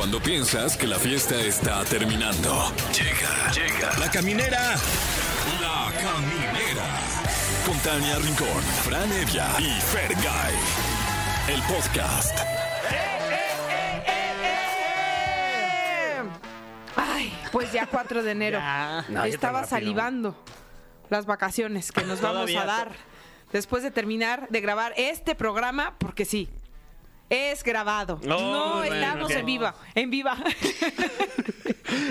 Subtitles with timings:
[0.00, 2.72] Cuando piensas que la fiesta está terminando.
[2.90, 3.98] Llega, llega.
[3.98, 4.74] La caminera.
[5.60, 6.86] La caminera.
[7.66, 10.54] Con Tania Rincón, Fran Evia y Fergay.
[11.48, 12.34] El podcast.
[16.96, 18.58] Ay, pues ya 4 de enero.
[18.62, 19.04] Ya.
[19.10, 20.34] No, Estaba salivando
[21.10, 22.92] las vacaciones que nos vamos Todavía a dar
[23.52, 26.48] después de terminar de grabar este programa, porque sí.
[27.30, 28.20] Es grabado.
[28.24, 29.74] Oh, no bueno, estamos en viva.
[29.94, 30.36] En viva.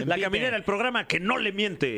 [0.06, 1.98] La caminera, el programa que no le miente.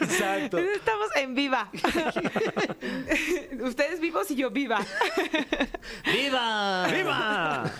[0.00, 0.58] Exacto.
[0.58, 1.70] Estamos en viva.
[3.62, 4.78] Ustedes vivos y yo viva.
[6.12, 6.86] ¡Viva!
[6.92, 7.72] ¡Viva!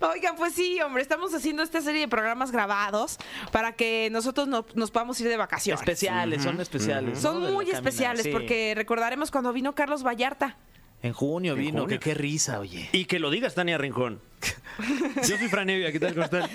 [0.00, 3.18] Oigan, pues sí, hombre, estamos haciendo esta serie de programas grabados
[3.50, 5.80] para que nosotros no- nos podamos ir de vacaciones.
[5.80, 7.18] Especiales, son especiales.
[7.20, 8.30] Son muy especiales sí.
[8.32, 10.56] porque recordaremos cuando vino Carlos Vallarta.
[11.02, 11.86] En junio vino, junio.
[11.88, 12.88] que qué risa, oye.
[12.92, 14.20] Y que lo digas, Tania Rincón.
[15.28, 16.14] Yo soy Fran Evia, ¿qué tal?
[16.22, 16.48] Ah,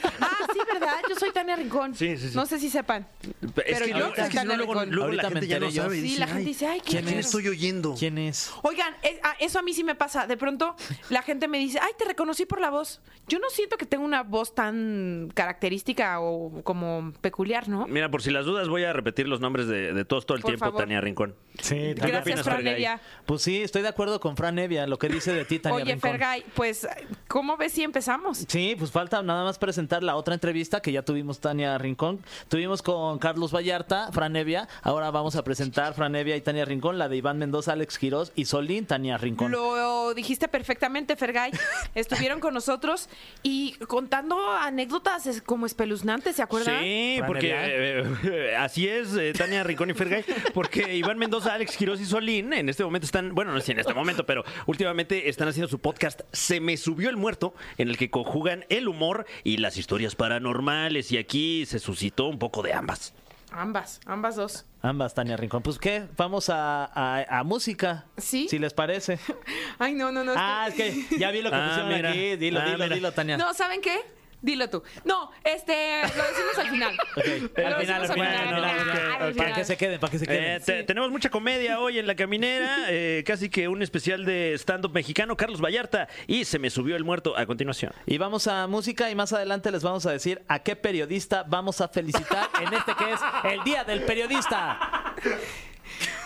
[0.52, 0.96] sí, ¿verdad?
[1.08, 1.96] Yo soy Tania Rincón.
[1.96, 2.36] Sí, sí, sí.
[2.36, 3.08] No sé si sepan.
[3.22, 4.90] Es Pero que, yo es que si no, Tania luego, Rincón.
[4.92, 5.82] luego la Ahorita me gente ya enteré yo.
[5.84, 5.96] sabe.
[5.96, 7.28] Sí, dice, la gente "Ay, dice, ay, ¿quién, ¿quién es?
[7.28, 7.36] es?
[7.36, 7.96] oyendo?
[7.98, 8.52] ¿Quién es?
[8.64, 10.26] Oigan, eh, ah, eso a mí sí me pasa.
[10.28, 10.76] De pronto
[11.10, 13.02] la gente me dice, ay, te reconocí por la voz.
[13.28, 17.86] Yo no siento que tenga una voz tan característica o como peculiar, ¿no?
[17.88, 20.42] Mira, por si las dudas, voy a repetir los nombres de, de todos todo el
[20.42, 20.82] Por tiempo, favor.
[20.82, 21.36] Tania Rincón.
[21.62, 22.74] Sí, ¿Tú qué Gracias, opinas, Fran Fergay?
[22.74, 23.02] Evia.
[23.26, 25.94] Pues sí, estoy de acuerdo con Fran Evia, lo que dice de ti, Tania Oye,
[25.94, 26.12] Rincón.
[26.12, 26.88] Fergay, pues,
[27.28, 28.44] ¿cómo ves si empezamos?
[28.48, 32.22] Sí, pues falta nada más presentar la otra entrevista que ya tuvimos Tania Rincón.
[32.48, 34.68] Tuvimos con Carlos Vallarta, Fran Evia.
[34.82, 38.32] Ahora vamos a presentar Fran Evia y Tania Rincón, la de Iván Mendoza, Alex Quirós
[38.34, 39.52] y Solín, Tania Rincón.
[39.52, 41.52] Lo dijiste perfectamente, Fergay.
[41.94, 43.10] Estuvieron con nosotros
[43.44, 46.82] y contando anécdotas es- como espeluznantes, ¿se acuerdan?
[46.82, 50.26] Sí, porque eh, así es, eh, Tania Rincón y Fergay,
[50.56, 53.72] porque Iván Mendoza, Alex Quiroz y Solín en este momento están, bueno, no sé si
[53.74, 57.90] en este momento, pero últimamente están haciendo su podcast Se me subió el muerto, en
[57.90, 62.62] el que conjugan el humor y las historias paranormales, y aquí se suscitó un poco
[62.64, 63.14] de ambas.
[63.52, 64.66] Ambas, ambas dos.
[64.82, 65.64] Ambas, Tania Rincón.
[65.64, 68.06] Pues qué, vamos a, a- a música.
[68.18, 68.48] ¿Sí?
[68.50, 69.20] Si les parece.
[69.80, 70.34] Ay, no, no, no.
[70.36, 72.10] Ah, es que ya vi lo que Ah, pusieron mira.
[72.12, 72.36] aquí.
[72.36, 72.96] Dilo, Ah, dilo, mira.
[72.96, 73.38] dilo, Tania.
[73.38, 74.00] No, ¿saben qué?
[74.42, 74.84] Dilo tú.
[75.04, 76.98] No, este, lo decimos al final.
[77.18, 79.36] Al final, al final, al final, Ah, al al final.
[79.36, 80.44] Para que se queden, para que se queden.
[80.44, 84.54] Eh, te- Tenemos mucha comedia hoy en La Caminera, eh, casi que un especial de
[84.58, 87.92] stand-up mexicano, Carlos Vallarta, y Se me subió el muerto a continuación.
[88.06, 91.82] Y vamos a música y más adelante les vamos a decir a qué periodista vamos
[91.82, 95.16] a felicitar en este que es el Día del Periodista.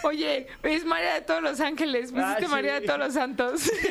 [0.03, 2.11] Oye, es María de todos los ángeles.
[2.11, 2.47] Pusiste Ah, sí.
[2.47, 3.61] María de todos los santos.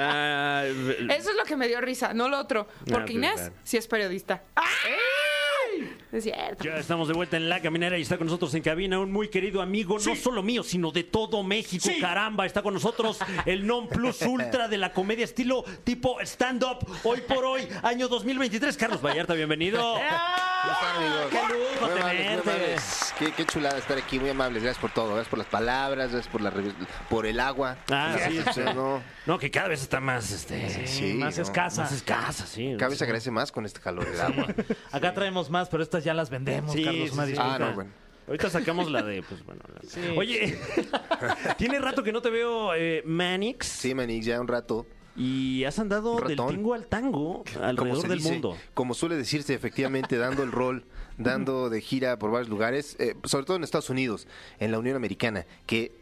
[0.00, 2.68] Ah, Eso es lo que me dio risa, no lo otro.
[2.80, 3.54] Porque pues, Inés claro.
[3.64, 4.42] sí es periodista.
[4.54, 5.96] ¡Ay!
[6.12, 6.62] Es cierto.
[6.64, 9.28] Ya estamos de vuelta en la caminera y está con nosotros en cabina un muy
[9.28, 11.88] querido amigo, no solo mío, sino de todo México.
[12.00, 17.20] Caramba, está con nosotros el non plus ultra de la comedia estilo tipo stand-up, hoy
[17.22, 18.76] por hoy, año 2023.
[18.76, 19.96] Carlos Vallarta, bienvenido.
[21.30, 22.76] ¡Qué lujo tenerte!
[23.18, 24.62] Qué, qué chulada estar aquí, muy amables.
[24.62, 25.08] Gracias por todo.
[25.08, 26.52] Gracias por las palabras, gracias por, la,
[27.10, 27.76] por el agua.
[27.90, 31.42] Ah, sí, O sea, no, No, que cada vez está más, este, Sí, más no,
[31.42, 31.82] escasa.
[31.82, 32.74] más escasa, sí.
[32.78, 34.46] cada vez se agradece más con este calor del agua.
[34.92, 37.12] Acá traemos más, pero estas ya las vendemos, Carlos.
[37.12, 37.24] una.
[37.38, 37.90] Ah, no, bueno.
[38.28, 39.62] Ahorita sacamos la de, pues bueno.
[39.74, 40.00] la- Sí.
[40.16, 40.56] Oye,
[41.58, 44.86] tiene rato que no te veo, eh, Manix, Sí, Manix, ya un rato.
[45.16, 48.56] y has andado del tingo al tango alrededor del dice, mundo.
[48.74, 50.84] Como suele decirse, efectivamente, dando el rol,
[51.18, 54.26] dando de gira por varios lugares, eh, sobre todo en Estados Unidos,
[54.58, 55.92] en la Unión Americana, que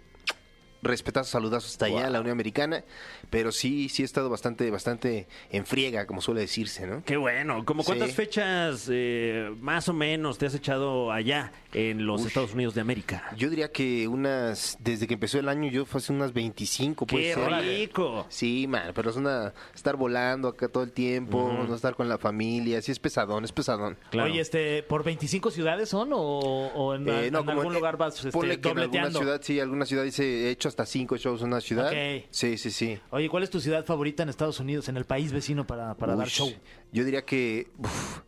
[0.87, 2.85] respetazos, saludazos hasta allá, la Unión Americana,
[3.31, 7.03] pero sí, sí he estado bastante, bastante en friega, como suele decirse, ¿no?
[7.05, 7.65] Qué bueno.
[7.65, 8.15] ¿Cómo cuántas Sí.
[8.17, 13.25] fechas eh, más o menos te has echado allá en los Estados Unidos de América?
[13.37, 17.13] Yo diría que unas, desde que empezó el año, yo fue hace unas 25, ¡Qué
[17.13, 17.53] puede ser.
[17.65, 18.27] rico!
[18.29, 22.19] Sí, man, pero es una, estar volando acá todo el tiempo, no estar con la
[22.19, 23.97] familia, sí es pesadón, es pesadón.
[24.11, 24.31] Claro.
[24.31, 27.97] Oye, este, ¿por 25 ciudades son o, o en, Eh, no, como algún en- lugar
[27.97, 29.19] vas este, ponle que en alguna dobleteando?
[29.21, 31.89] ciudad, sí, alguna ciudad dice, he hecho hasta cinco shows en una ciudad.
[31.89, 32.27] Ok.
[32.31, 32.99] Sí, sí, sí.
[33.11, 36.17] Oye, ¿cuál es tu ciudad favorita en Estados Unidos, en el país vecino para, para
[36.17, 36.53] dar show?
[36.93, 38.21] Yo diría que uf,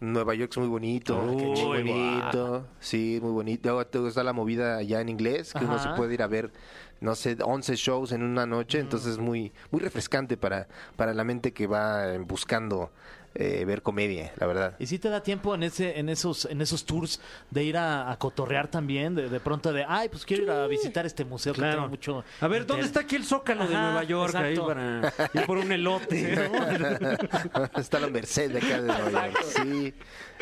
[0.00, 3.70] Nueva York es muy bonito, Uy, muy bonito, sí, muy bonito.
[3.70, 6.52] Luego gusta la movida ya en inglés, que uno se puede ir a ver,
[7.00, 11.24] no sé, 11 shows en una noche, entonces es muy, muy refrescante para, para la
[11.24, 12.90] mente que va buscando
[13.38, 14.76] eh, ver comedia, la verdad.
[14.78, 18.10] ¿Y si te da tiempo en ese, en esos, en esos tours de ir a,
[18.10, 19.14] a cotorrear también?
[19.14, 21.76] De, de pronto de, ay, pues quiero ir a visitar este museo que Claro.
[21.76, 22.24] tengo mucho.
[22.40, 22.86] A ver, ¿dónde interés".
[22.86, 24.34] está aquí el Zócalo de Nueva York?
[24.34, 24.66] Ahí exacto.
[24.66, 26.36] para ir por un elote.
[26.50, 27.76] ¿no?
[27.80, 29.44] Está la Merced de acá de Nueva York.
[29.44, 29.94] Sí.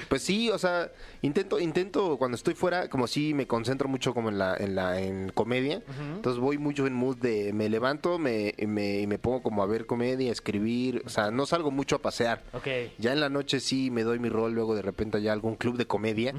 [0.08, 0.90] Pues sí, o sea,
[1.22, 5.00] intento, intento cuando estoy fuera, como sí me concentro mucho como en la, en la,
[5.00, 5.82] en comedia.
[6.16, 9.66] Entonces voy mucho en mood de me levanto me, me, y me pongo como a
[9.66, 12.42] ver comedia, a escribir, o sea, no salgo mucho a pasear.
[12.98, 15.76] Ya en la noche sí me doy mi rol, luego de repente ya algún club
[15.76, 16.32] de comedia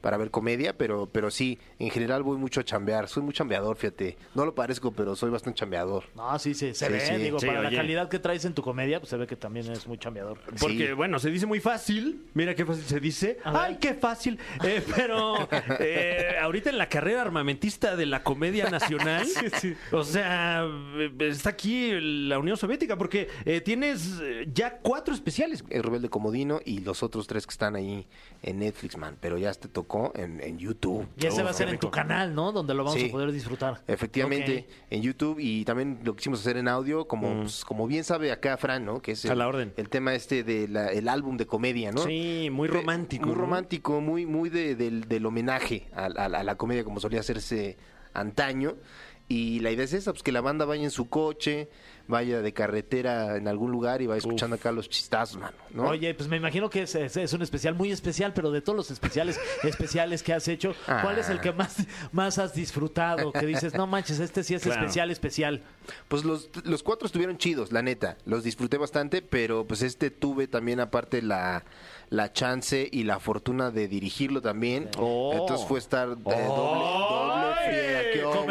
[0.00, 3.76] para ver comedia, pero pero sí, en general voy mucho a chambear, soy muy chambeador,
[3.76, 4.16] fíjate.
[4.34, 6.04] No lo parezco, pero soy bastante chambeador.
[6.14, 7.00] No, sí, sí, se Sí, ve.
[7.00, 7.14] sí.
[7.16, 7.70] Digo, Sí, para oye.
[7.70, 10.38] la calidad que traes en tu comedia, pues se ve que también es muy chambeador.
[10.60, 10.92] Porque, Sí.
[10.92, 12.22] bueno, se dice muy fácil.
[12.34, 13.38] Mira qué fácil se dice.
[13.44, 14.38] ¡Ay, qué fácil!
[14.64, 15.48] Eh, pero
[15.80, 19.26] eh, ahorita en la carrera armamentista de la comedia nacional,
[19.92, 20.64] o sea,
[20.96, 24.20] eh, está aquí la Unión Soviética, porque eh, tienes
[24.52, 25.64] ya cuatro especiales.
[25.70, 28.06] El Rebelde Comodino y los otros tres que están ahí
[28.42, 31.06] en Netflix, man, pero ya te tocó en, en YouTube.
[31.18, 32.52] Y ese Oh, va a ser qué en tu canal, ¿no?
[32.52, 33.08] Donde lo vamos Sí.
[33.08, 33.82] a poder disfrutar.
[33.86, 38.32] Efectivamente, en YouTube y también lo quisimos hacer en audio, como, pues, como bien sabe
[38.32, 39.00] acá Fran, ¿no?
[39.02, 39.72] Que es A el, la orden.
[39.76, 42.02] el tema este del el álbum de comedia, ¿no?
[42.04, 43.26] Sí, muy romántico.
[43.26, 43.40] Muy ¿no?
[43.40, 47.76] romántico, muy, muy de- del, del homenaje a, a- a la comedia como solía hacerse
[48.14, 48.74] antaño.
[49.28, 51.68] Y la idea es esa, pues que la banda vaya en su coche,
[52.08, 55.84] vaya de carretera en algún lugar y vaya escuchando acá los chistazos, mano, ¿no?
[55.88, 58.76] Oye, pues me imagino que es, es- es un especial muy especial, pero de todos
[58.76, 61.76] los especiales especiales que has hecho, ¿cuál es el que más,
[62.12, 63.32] más has disfrutado?
[63.32, 64.80] Que dices, no manches, este sí es Claro.
[64.80, 65.62] especial, especial.
[66.08, 68.16] Pues los, los cuatro estuvieron chidos, la neta.
[68.24, 71.64] Los disfruté bastante, pero pues este tuve también aparte la,
[72.08, 74.88] la chance y la fortuna de dirigirlo también.
[74.98, 75.32] Oh.
[75.32, 78.00] Entonces fue estar eh, doble, doble friega.
[78.12, 78.44] ¿Qué hubo,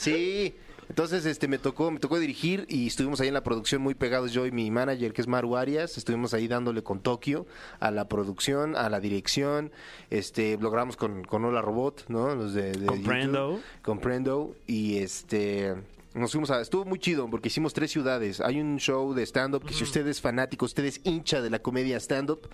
[0.00, 0.54] Sí.
[0.88, 4.32] Entonces, este, me tocó, me tocó dirigir y estuvimos ahí en la producción muy pegados
[4.32, 7.46] yo y mi manager, que es Maru Arias, estuvimos ahí dándole con Tokio
[7.78, 9.70] a la producción, a la dirección,
[10.10, 12.34] este, logramos con, con Hola Robot, ¿no?
[12.34, 13.50] Los de, de Comprendo.
[13.50, 13.62] YouTube.
[13.82, 15.76] Comprendo y este
[16.14, 19.54] nos fuimos a estuvo muy chido porque hicimos tres ciudades hay un show de stand
[19.54, 22.48] up que si usted es fanático usted es hincha de la comedia stand up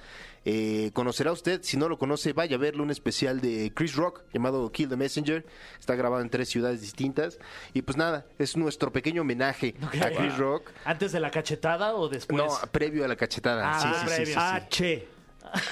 [0.45, 4.25] eh, conocerá usted si no lo conoce vaya a verlo un especial de Chris Rock
[4.33, 5.47] llamado Kill the Messenger
[5.81, 7.39] está grabado en tres ciudades distintas
[7.73, 12.09] y pues nada es nuestro pequeño homenaje a Chris Rock ¿Antes de la cachetada o
[12.11, 12.37] después?
[12.43, 14.27] no previo a la cachetada Ah, sí, sí, sí, previo.
[14.27, 14.39] sí, sí.
[14.39, 15.09] Ah, che.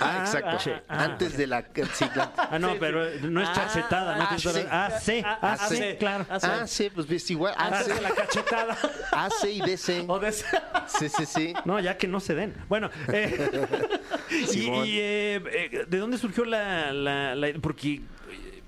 [0.00, 0.82] Ah, exacto che.
[0.88, 1.62] antes de la
[1.93, 2.32] sí, claro.
[2.37, 4.17] Ah, no, pero no es chacetada.
[4.17, 4.49] no ah, sí.
[4.71, 5.23] Ah, sí.
[5.25, 5.82] Ah, Ah, ah, sí, sí.
[5.99, 6.26] claro.
[6.29, 6.47] Ah, sí.
[6.50, 8.79] ah sí pues es igual Antes AC, de la cachetada.
[9.12, 12.55] AC y DC o de- sí sí sí No, ya que no se den.
[12.69, 13.69] Bueno, eh,
[14.31, 14.87] y, Simón.
[14.87, 18.03] y, eh, eh, ¿de dónde surgió la, la- la- Porque eh,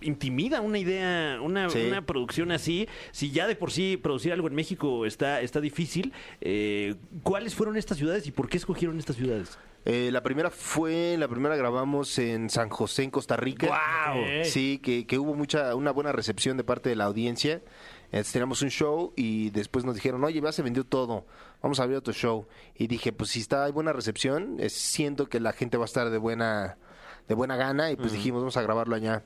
[0.03, 1.85] intimida una idea, una, Sí.
[1.87, 2.89] una producción así.
[3.13, 7.77] Si ya de por sí producir algo en México está, está difícil, eh, ¿cuáles fueron
[7.77, 9.59] estas ciudades y por qué escogieron estas ciudades?
[9.89, 13.69] Eh, la primera fue, la primera grabamos en San José, en Costa Rica.
[14.13, 14.43] Ok.
[14.43, 17.63] Sí, que, que hubo mucha, una buena recepción de parte de la audiencia.
[18.11, 21.25] Eh, teníamos un show y después nos dijeron, oye, ya se vendió todo,
[21.63, 22.49] vamos a abrir otro show.
[22.75, 25.87] Y dije, pues si está hay buena recepción, eh, siento que la gente va a
[25.87, 26.79] estar de buena,
[27.29, 29.23] de buena gana y pues dijimos, vamos a grabarlo allá.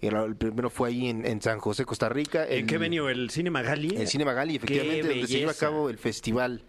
[0.00, 2.44] Y el, primero fue ahí en, en San José, Costa Rica.
[2.44, 3.08] ¿En qué venio?
[3.08, 3.94] ¿El Cine Magali?
[3.94, 6.64] El Cine Magali, efectivamente, donde se lleva a cabo el Festival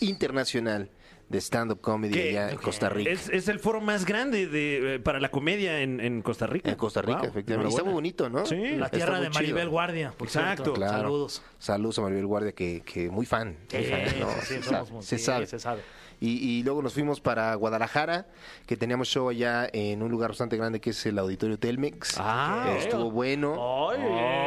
[0.00, 0.90] Internacional
[1.32, 3.10] de Stand-Up Comedy Que allá en Costa Rica.
[3.10, 6.70] Es, es el foro más grande de, eh, para la comedia en, en Costa Rica.
[6.70, 7.70] En Costa Rica, Wow, efectivamente.
[7.70, 8.46] Y Está muy bonito, ¿no?
[8.46, 8.76] Sí.
[8.76, 9.70] La tierra de Maribel chido.
[9.70, 10.12] Guardia.
[10.16, 10.62] por Exacto.
[10.62, 10.72] cierto.
[10.74, 10.98] Claro.
[10.98, 11.42] Saludos.
[11.58, 13.56] Saludos a Maribel Guardia, que, que muy fan.
[13.72, 14.30] muy Sí, fan, ¿no?
[14.30, 15.46] sí, sí, se, sabe, muy- se sí, sabe.
[15.46, 15.80] se sabe.
[16.20, 18.28] Y, y luego nos fuimos para Guadalajara,
[18.66, 22.14] que teníamos show allá en un lugar bastante grande que es el Auditorio Telmex.
[22.18, 22.76] Ah.
[22.78, 23.90] Estuvo bueno.
[23.90, 23.98] ¡Ay!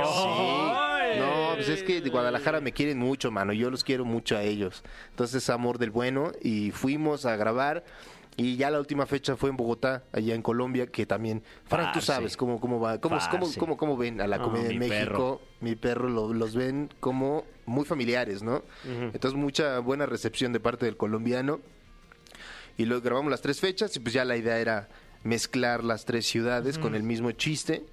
[0.05, 0.84] Sí.
[1.55, 3.53] Pues es que de Guadalajara me quieren mucho, mano.
[3.53, 4.83] Yo los quiero mucho a ellos.
[5.09, 6.31] Entonces, amor del bueno.
[6.41, 7.83] Y fuimos a grabar.
[8.37, 11.99] Y ya la última fecha fue en Bogotá, allá en Colombia, que también, Frank, tú
[11.99, 12.05] Parce.
[12.07, 13.57] sabes cómo, cómo va, cómo, cómo, Parce.
[13.59, 14.99] cómo, cómo ven a la comedia en mi México.
[14.99, 15.41] perro.
[15.61, 18.63] Mi perro lo- los ven como muy familiares, ¿no?
[18.85, 21.61] Entonces, mucha buena recepción de parte del colombiano.
[22.77, 24.89] Y luego grabamos las tres fechas y pues ya la idea era
[25.23, 27.85] mezclar las tres ciudades con el mismo chiste.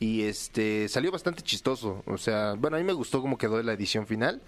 [0.00, 2.02] Y este salió bastante chistoso.
[2.06, 4.40] O sea, bueno, a mí me gustó cómo quedó la edición final.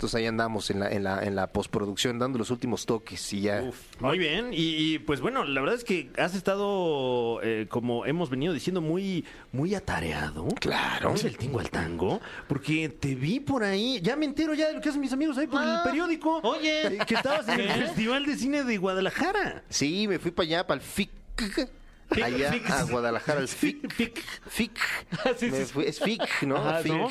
[0.00, 3.42] Entonces ahí andamos en la, en la, en la postproducción dando los últimos toques y
[3.42, 3.70] ya.
[3.98, 8.30] Muy bien, y, y, pues bueno, la verdad es que has estado, eh, como hemos
[8.30, 10.48] venido diciendo, muy, muy atareado.
[10.58, 11.08] Claro.
[11.08, 14.72] Vamos del tingo al tango, porque te vi por ahí, ya me entero ya de
[14.72, 16.40] lo que hacen mis amigos ahí por el periódico.
[16.44, 16.86] Oye.
[16.86, 19.64] Eh, que estabas en el Festival de Cine de Guadalajara.
[19.68, 21.10] Sí, me fui para allá, para el FIC.
[22.22, 23.92] Allá a Guadalajara, el FIC.
[23.92, 24.24] Fic.
[24.48, 24.78] FIC.
[25.36, 26.56] Sí, Me sí, fui- es FIC, ¿no?
[26.56, 26.92] Ajá, FIC.
[26.92, 27.08] ¿no?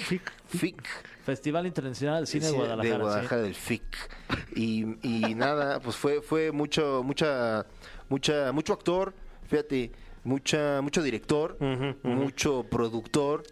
[0.48, 0.84] FIC.
[1.25, 2.51] Festival Internacional de Cine de.
[2.53, 3.84] Guadalajara del FIC.
[4.56, 7.65] Y, y nada, pues fue, fue mucho, mucha,
[8.10, 9.13] mucha, mucho actor,
[9.48, 9.91] fíjate,
[10.24, 11.58] mucha, mucho director,
[12.03, 13.44] mucho productor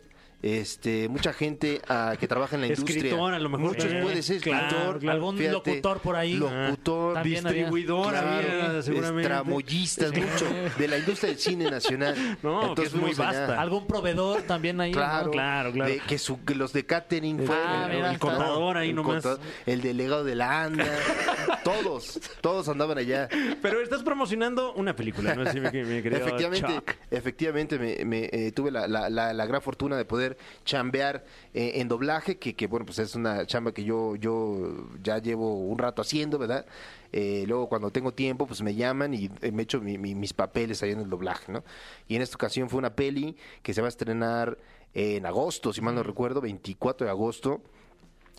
[0.55, 2.97] este, mucha gente ah, que trabaja en la industria.
[2.97, 3.67] Escritor, a lo mejor.
[3.67, 4.99] Muchos Eh, puede ser claro, escritor.
[4.99, 5.15] claro.
[5.15, 6.33] Algún locutor por ahí.
[6.35, 7.41] Locutor, había.
[7.41, 9.27] Distribuidor, Claro, seguramente.
[9.27, 10.45] tramoyistas, mucho,
[10.77, 12.15] de la industria del cine nacional.
[12.43, 13.59] No, que es muy vasta.
[13.61, 14.91] Algún proveedor también ahí.
[14.91, 15.31] Claro, ¿no?
[15.31, 15.91] Claro, claro.
[15.91, 19.23] de- que, su- los de catering fue Ah, mira, el contador ahí el nomás.
[19.23, 20.85] contador, el delegado de la ANDA,
[21.63, 23.27] todos, todos andaban allá.
[23.61, 25.41] Pero estás promocionando una película, ¿no?
[25.49, 26.91] Así, mi, mi Efectivamente, Chuck.
[27.11, 31.73] efectivamente me, me, eh, tuve la, la- la- la gran fortuna de poder chambear eh,
[31.75, 35.77] en doblaje, que, que, bueno, pues es una chamba que yo, yo ya llevo un
[35.77, 36.65] rato haciendo, ¿verdad?
[37.11, 40.33] Eh, luego cuando tengo tiempo, pues me llaman y eh, me echo mi- mi- mis
[40.33, 41.63] papeles ahí en el doblaje, ¿no?
[42.07, 44.57] Y en esta ocasión fue una peli que se va a estrenar
[44.93, 47.61] en agosto, si mal no recuerdo, 24 de agosto.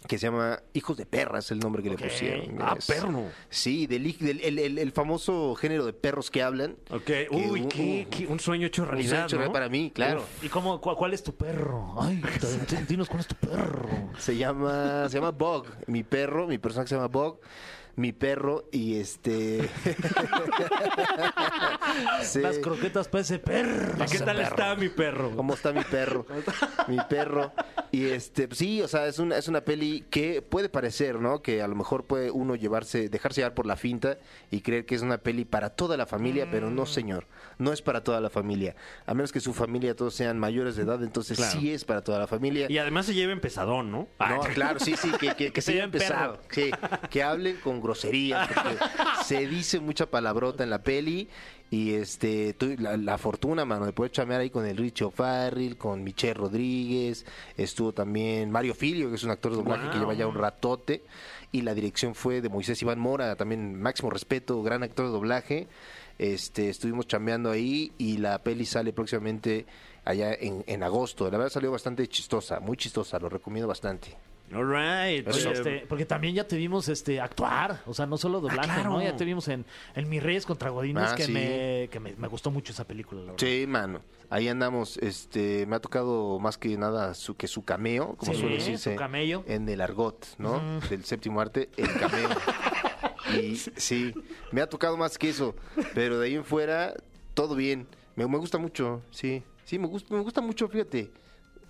[0.06, 2.56] Que se llama Hijos de Perra, es el nombre que le pusieron.
[2.62, 3.24] Ah, Es- perro.
[3.50, 6.76] Sí, del, el, el- el famoso género de perros que hablan.
[6.90, 9.52] Ok, Que, uy, uh, qué, qué- un sueño hecho un realidad, sueño ¿no?
[9.52, 10.24] para mí, claro.
[10.40, 11.94] ¿Y cómo, cuál, cuál es tu perro?
[12.00, 12.22] Ay,
[12.88, 13.88] dinos cuál es tu perro.
[14.18, 17.40] Se llama, se llama Bug, mi perro, mi personaje se llama Bug,
[17.98, 19.68] mi perro y este.
[22.22, 22.40] Sí.
[22.40, 23.94] Las croquetas para ese perro.
[24.04, 25.34] ¿Y ¿Qué tal está mi perro?
[25.34, 26.26] ¿Cómo está mi perro?
[26.86, 27.52] mi perro.
[27.90, 31.40] Y este, sí, o sea, es una, es una peli que puede parecer, ¿no?
[31.40, 34.18] Que a lo mejor puede uno llevarse, dejarse llevar por la finta
[34.50, 37.26] y creer que es una peli para toda la familia, pero no, señor.
[37.58, 38.76] No es para toda la familia.
[39.04, 41.58] A menos que su familia todos sean mayores de edad, entonces Claro.
[41.60, 42.66] sí es para toda la familia.
[42.70, 44.06] Y además se lleven pesadón, ¿no?
[44.20, 46.38] No, claro, sí, sí, que, que, que se lleven pesado.
[46.50, 46.70] Sí,
[47.10, 48.76] que hablen con groserías, porque
[49.24, 51.28] se dice mucha palabrota en la peli.
[51.70, 55.76] Y este, tu- la, la fortuna, mano, de poder chamear ahí con el Richie O'Farrill,
[55.76, 57.26] con Michelle Rodríguez,
[57.58, 61.02] estuvo también Mario Filio, que es un actor de doblaje que lleva ya un ratote,
[61.52, 65.68] y la dirección fue de Moisés Iván Mora, también máximo respeto, gran actor de doblaje.
[66.18, 69.66] Este, estuvimos chambeando ahí y la peli sale próximamente
[70.04, 71.24] allá en, en agosto.
[71.30, 74.16] La verdad salió bastante chistosa, muy chistosa, lo recomiendo bastante.
[74.50, 75.28] All right.
[75.28, 78.90] Oye, este, porque también ya te vimos este, actuar, o sea, no solo doblaje, claro.
[78.94, 79.02] ¿no?
[79.02, 81.32] Ya te vimos en, en Mis Reyes contra Godines, Ah, que, sí.
[81.32, 83.46] me, que me, me gustó mucho esa película, la verdad.
[83.46, 84.00] Sí, mano.
[84.30, 84.96] Ahí andamos.
[85.02, 88.92] Este, me ha tocado más que nada su, que su cameo, como Sí, suele decirse.
[88.94, 89.44] su camello.
[89.46, 90.80] En el argot, ¿no?
[90.88, 92.30] Del séptimo arte, el cameo.
[93.34, 94.14] y sí,
[94.52, 95.54] me ha tocado más que eso.
[95.94, 96.94] Pero de ahí en fuera,
[97.34, 97.86] todo bien.
[98.16, 99.42] Me, me gusta mucho, sí.
[99.64, 101.12] Sí, me gusta, me gusta mucho, fíjate.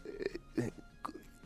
[0.05, 0.71] Eh, eh,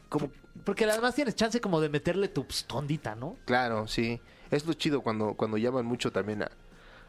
[0.08, 0.30] como,
[0.64, 3.36] Porque además tienes chance como de meterle tu tondita, ¿no?
[3.44, 4.20] claro, sí.
[4.50, 6.50] Es lo chido cuando, cuando llaman mucho también a,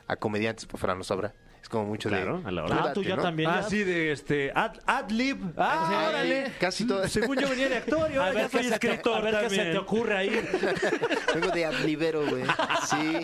[0.08, 1.34] a comediantes, pues Fran lo sabrá.
[1.64, 2.48] Es como mucho Claro, de...
[2.50, 2.76] a la hora.
[2.78, 3.22] Ah, "Tú tú date", ya ¿no?
[3.24, 3.50] también.
[3.50, 3.70] Ah, ya.
[3.70, 4.52] sí, de este.
[4.54, 5.38] Ad, ad lib.
[5.58, 6.52] Ah, Sí, órale.
[6.60, 7.08] Casi todo.
[7.08, 9.34] Según yo venía de actor, y A ahora ver, ya qué soy escritor a ver
[9.34, 9.72] qué se también.
[9.72, 10.30] te ocurre ahí.
[11.34, 12.44] Vengo de adlibero, güey.
[12.90, 13.22] Sí,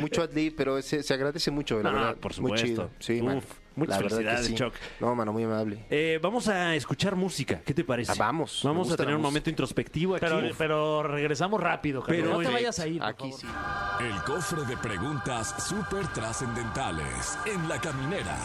[0.00, 2.16] mucho adlib, pero se, se agradece mucho, la No, verdad.
[2.16, 2.66] por Muy supuesto.
[2.66, 2.90] chido.
[2.98, 3.44] Sí, Uf.
[3.76, 4.54] Muchas La felicidades, sí.
[4.54, 4.74] Choc.
[5.00, 5.84] No, mano, muy amable.
[5.90, 7.60] Eh, vamos a escuchar música.
[7.64, 8.12] ¿Qué te parece?
[8.12, 10.24] Ah, vamos, Vamos a tener un momento introspectivo aquí.
[10.26, 12.22] Pero, pero regresamos rápido, Carlos.
[12.24, 12.98] Pero, no te vayas a ir.
[13.00, 13.40] por Aquí favor.
[13.40, 14.04] sí.
[14.04, 18.36] El cofre de preguntas súper trascendentales en la caminera.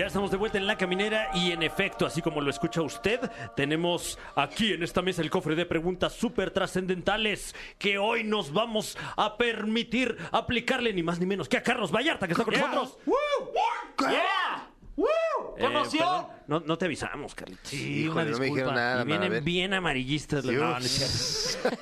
[0.00, 3.20] Ya estamos de vuelta en la caminera y en efecto, así como lo escucha usted,
[3.54, 8.96] tenemos aquí en esta mesa el cofre de preguntas súper trascendentales que hoy nos vamos
[9.18, 12.96] a permitir aplicarle ni más ni menos que a Carlos Vallarta que está con nosotros.
[13.98, 14.69] ¡Yeah!
[15.00, 15.56] ¡Woo!
[15.56, 16.28] Eh, ¿Conoció?
[16.46, 17.68] no, no te avisamos, Carlitos.
[17.68, 18.74] Sí, Híjole, una no me dijeron disculpa.
[18.74, 20.44] nada, y vienen bien amarillistas.
[20.44, 20.62] las- Dios.
[20.62, 21.76] No, no es cierto.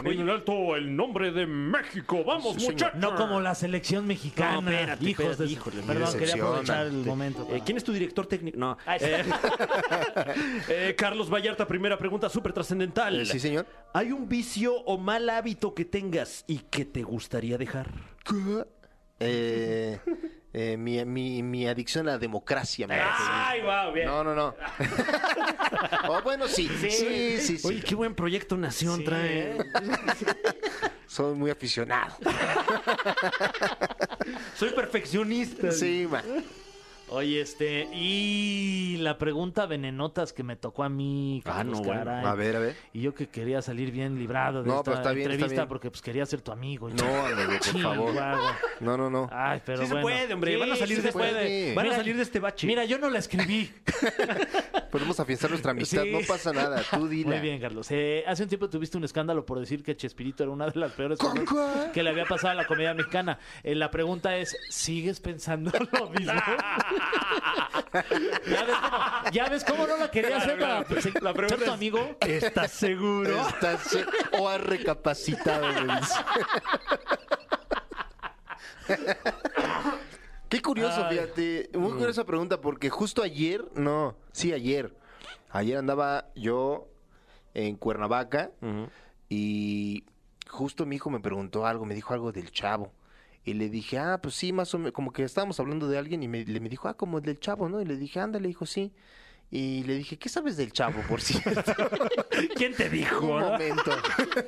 [0.04, 2.22] Muy en alto el nombre de México.
[2.24, 2.98] Vamos, muchachos.
[3.00, 4.60] No como la selección mexicana.
[4.60, 5.50] No, espérate, hijos espérate, de...
[5.50, 7.42] híjole, Perdón, quería aprovechar el momento.
[7.42, 8.58] Eh, para- ¿Quién es tu director técnico?
[8.58, 8.76] No.
[8.86, 9.06] Ay, sí.
[9.06, 9.24] Eh,
[10.68, 13.26] eh, Carlos Vallarta, primera pregunta súper trascendental.
[13.26, 13.66] Sí, señor.
[13.92, 17.90] ¿Hay un vicio o mal hábito que tengas y que te gustaría dejar?
[19.18, 19.98] Eh,
[20.52, 22.86] eh, mi, mi, mi adicción a la democracia.
[22.86, 23.92] me ¡Ay, wow!
[23.92, 24.06] Bien.
[24.06, 24.54] No, no, no.
[26.08, 26.68] oh, bueno, sí.
[26.80, 27.66] Sí, sí, sí.
[27.66, 29.56] Oye, qué buen proyecto Nación Sí, trae.
[31.06, 32.16] Soy muy aficionado.
[34.56, 35.70] Soy perfeccionista.
[35.72, 36.24] Sí, man.
[37.12, 42.04] Oye, este, y la pregunta venenotas que me tocó a mí, Ah, no, bueno.
[42.04, 42.24] caray.
[42.24, 42.76] A ver, a ver.
[42.92, 45.62] Y yo que quería salir bien librado de No, esta pero está bien, está entrevista
[45.62, 45.68] bien.
[45.68, 46.88] porque pues quería ser tu amigo.
[46.88, 48.14] y- No, amigo, por favor.
[48.78, 49.28] No, no, no.
[49.32, 50.06] Ay, pero sí se bueno.
[50.06, 50.52] puede, hombre.
[50.54, 51.66] Sí, van a salir sí de se puede.
[51.68, 52.66] este, van a salir de este bache.
[52.68, 53.70] Mira, yo no la escribí.
[54.92, 56.02] Podemos afianzar nuestra amistad.
[56.04, 56.12] Sí.
[56.12, 56.82] No pasa nada.
[56.90, 57.30] Tú dila.
[57.30, 57.88] Muy bien, Carlos.
[57.90, 60.92] Eh, hace un tiempo tuviste un escándalo por decir que Chespirito era una de las
[60.92, 63.38] peores ¿Con cosas que le había pasado a la comedia mexicana.
[63.64, 66.32] Eh, la pregunta es, ¿sigues pensando lo mismo?
[68.46, 71.58] ¿Ya, ves cómo, ya ves cómo no la quería hacer para pues, La pregunta ser
[71.58, 72.16] tu es, amigo?
[72.20, 73.40] ¿Estás seguro?
[73.48, 73.98] Estás-
[74.38, 75.66] o has recapacitado.
[80.48, 81.16] Qué curioso, Ay.
[81.16, 81.70] fíjate.
[81.74, 84.94] Muy curiosa pregunta porque justo ayer, no, sí, ayer,
[85.52, 86.86] Ayer andaba yo
[87.54, 88.52] en Cuernavaca
[89.28, 90.04] y
[90.48, 92.92] justo mi hijo me preguntó algo, me dijo algo del chavo.
[93.44, 96.22] Y le dije, ah, pues sí, más o menos, como que estábamos hablando de alguien
[96.22, 97.80] y me, le- me dijo, ah, como del chavo, ¿no?
[97.80, 98.92] Y le dije, ándale, dijo, sí.
[99.52, 101.72] Y le dije, ¿qué sabes del chavo, por cierto?
[102.54, 103.26] ¿Quién te dijo?
[103.26, 103.50] Un no?
[103.50, 103.90] momento.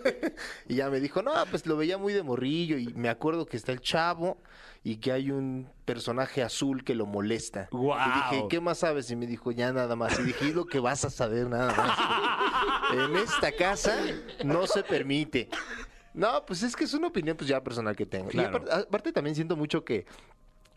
[0.68, 3.56] y ya me dijo, no, pues lo veía muy de morrillo y me acuerdo que
[3.56, 4.40] está el chavo
[4.84, 7.68] y que hay un personaje azul que lo molesta.
[7.72, 7.98] Guau.
[7.98, 9.10] Y dije, ¿qué más sabes?
[9.10, 10.18] Y me dijo, ya nada más.
[10.20, 12.98] Y dije, es lo que vas a saber nada más.
[13.10, 13.96] en esta casa
[14.44, 15.48] no se permite.
[16.14, 18.28] No, pues es que es una opinión pues ya personal que tengo.
[18.28, 18.48] Claro.
[18.48, 20.06] Y aparte, aparte también siento mucho que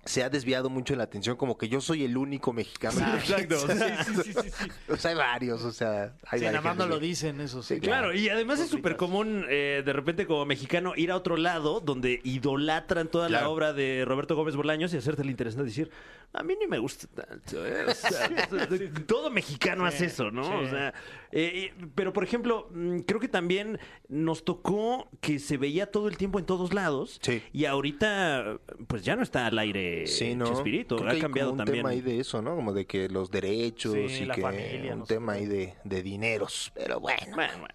[0.05, 3.00] se ha desviado mucho la atención, como que yo soy el único mexicano.
[3.15, 3.57] Exacto.
[3.57, 3.74] Sí,
[4.05, 4.69] sí, sí, sí, sí.
[4.89, 7.63] O sea, hay varios, o sea, hay Sí, varias nada más no lo dicen, eso
[7.63, 7.75] sí.
[7.75, 11.38] Sí, Claro, y además es súper común eh, de repente como mexicano ir a otro
[11.38, 15.89] lado donde idolatran toda la obra de Roberto Gómez Bolaños y hacerte el interesante decir,
[16.33, 17.65] a mí ni me gusta tanto.
[17.65, 17.85] eh".
[17.88, 18.29] O sea,
[19.07, 20.43] todo mexicano hace eso, ¿no?
[20.43, 20.51] sí.
[20.65, 20.89] O sea,
[21.31, 26.07] eh, eh, pero por ejemplo, mm, creo que también nos tocó que se veía todo
[26.07, 27.41] el tiempo en todos lados Sí.
[27.53, 30.45] y ahorita pues ya no está al aire Sí, ¿no?
[30.45, 31.77] Chespirito, Creo que ha hay cambiado como un también.
[31.83, 32.55] tema ahí de eso, ¿no?
[32.55, 35.39] Como de que los derechos Sí, y la que familia, un no sé tema qué.
[35.39, 36.71] ahí de, de dineros.
[36.73, 37.19] Pero bueno.
[37.35, 37.73] Bueno, bueno,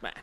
[0.00, 0.20] bueno.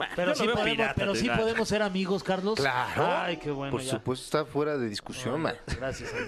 [0.00, 2.54] Bueno, Pero sí, podemos, pirata, pero sí podemos ser amigos, Carlos.
[2.58, 3.06] Claro.
[3.06, 3.70] Ay, qué bueno.
[3.70, 3.90] Por ya.
[3.90, 5.54] supuesto está fuera de discusión, man.
[5.78, 6.10] Gracias.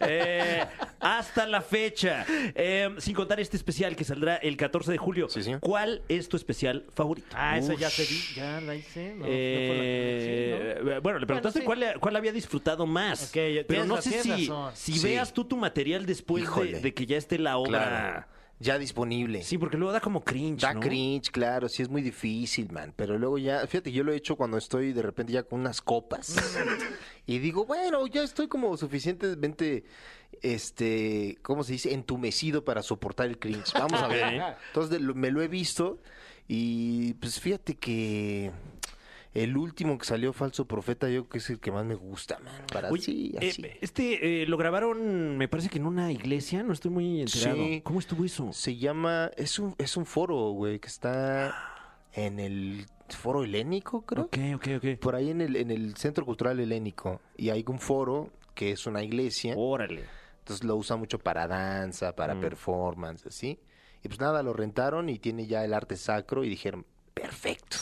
[0.00, 0.64] Eh,
[1.00, 2.24] hasta la fecha.
[2.28, 5.28] Eh, sin contar este especial que saldrá el 14 de julio.
[5.28, 5.52] Sí, sí.
[5.60, 7.28] ¿Cuál es tu especial favorito?
[7.34, 7.96] Ah, esa ya Ush.
[7.96, 9.14] te di, ya la hice.
[9.14, 11.00] No, Eh, no fue la- sí, ¿no?
[11.02, 11.64] Bueno, le preguntaste sí.
[11.64, 13.30] cuál, cuál había disfrutado más.
[13.32, 14.72] Pero no sé si, razón.
[14.74, 15.06] si Sí.
[15.06, 16.44] veas tú tu material después
[16.82, 17.78] de, que ya esté la obra.
[17.88, 18.26] Claro.
[18.60, 19.42] Ya disponible.
[19.42, 20.62] Sí, porque luego da como cringe.
[20.62, 20.80] Da ¿no?
[20.80, 22.92] cringe, claro, sí es muy difícil, man.
[22.96, 25.80] Pero luego ya, fíjate, yo lo he hecho cuando estoy de repente ya con unas
[25.80, 26.36] copas.
[27.26, 29.84] y digo, bueno, ya estoy como suficientemente,
[30.40, 31.92] este, ¿cómo se dice?
[31.92, 33.72] Entumecido para soportar el cringe.
[33.74, 34.42] Vamos a ver.
[34.68, 35.98] Entonces me lo he visto
[36.46, 38.52] y pues fíjate que
[39.34, 42.38] el último que salió Falso Profeta yo creo que es el que más me gusta,
[42.38, 42.54] man.
[42.72, 46.72] Para Oye, así, eh, este eh, lo grabaron, me parece que en una iglesia, no
[46.72, 47.56] estoy muy enterado.
[47.56, 47.80] Sí.
[47.82, 48.52] ¿Cómo estuvo eso?
[48.52, 51.54] Se llama, es un, es un foro, güey, que está
[52.12, 54.24] en el foro helénico, creo.
[54.24, 54.98] Ok, ok, ok.
[55.00, 57.20] Por ahí en el, en el Centro Cultural Helénico.
[57.36, 59.54] Y hay un foro que es una iglesia.
[59.56, 60.04] Órale.
[60.38, 62.14] Entonces lo usa mucho para danza, Mm.
[62.14, 63.58] para performance, así.
[64.02, 67.78] Y pues nada, lo rentaron y tiene ya el arte sacro y dijeron, perfecto.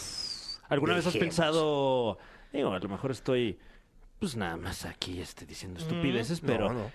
[0.73, 2.19] ¿Alguna vez has pensado,
[2.53, 3.59] digo, a lo mejor estoy,
[4.19, 6.91] pues nada más aquí este, diciendo estupideces, pero No, no.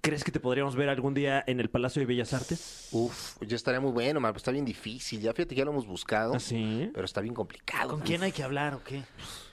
[0.00, 2.88] ¿crees que te podríamos ver algún día en el Palacio de Bellas Artes?
[2.90, 5.20] Uf, ya estaría muy bueno, man, pero está bien difícil.
[5.20, 6.34] Ya fíjate, ya lo hemos buscado.
[6.34, 6.90] ¿Ah, sí?
[6.92, 7.90] Pero está bien complicado.
[7.90, 9.02] ¿Con quién hay que hablar o qué?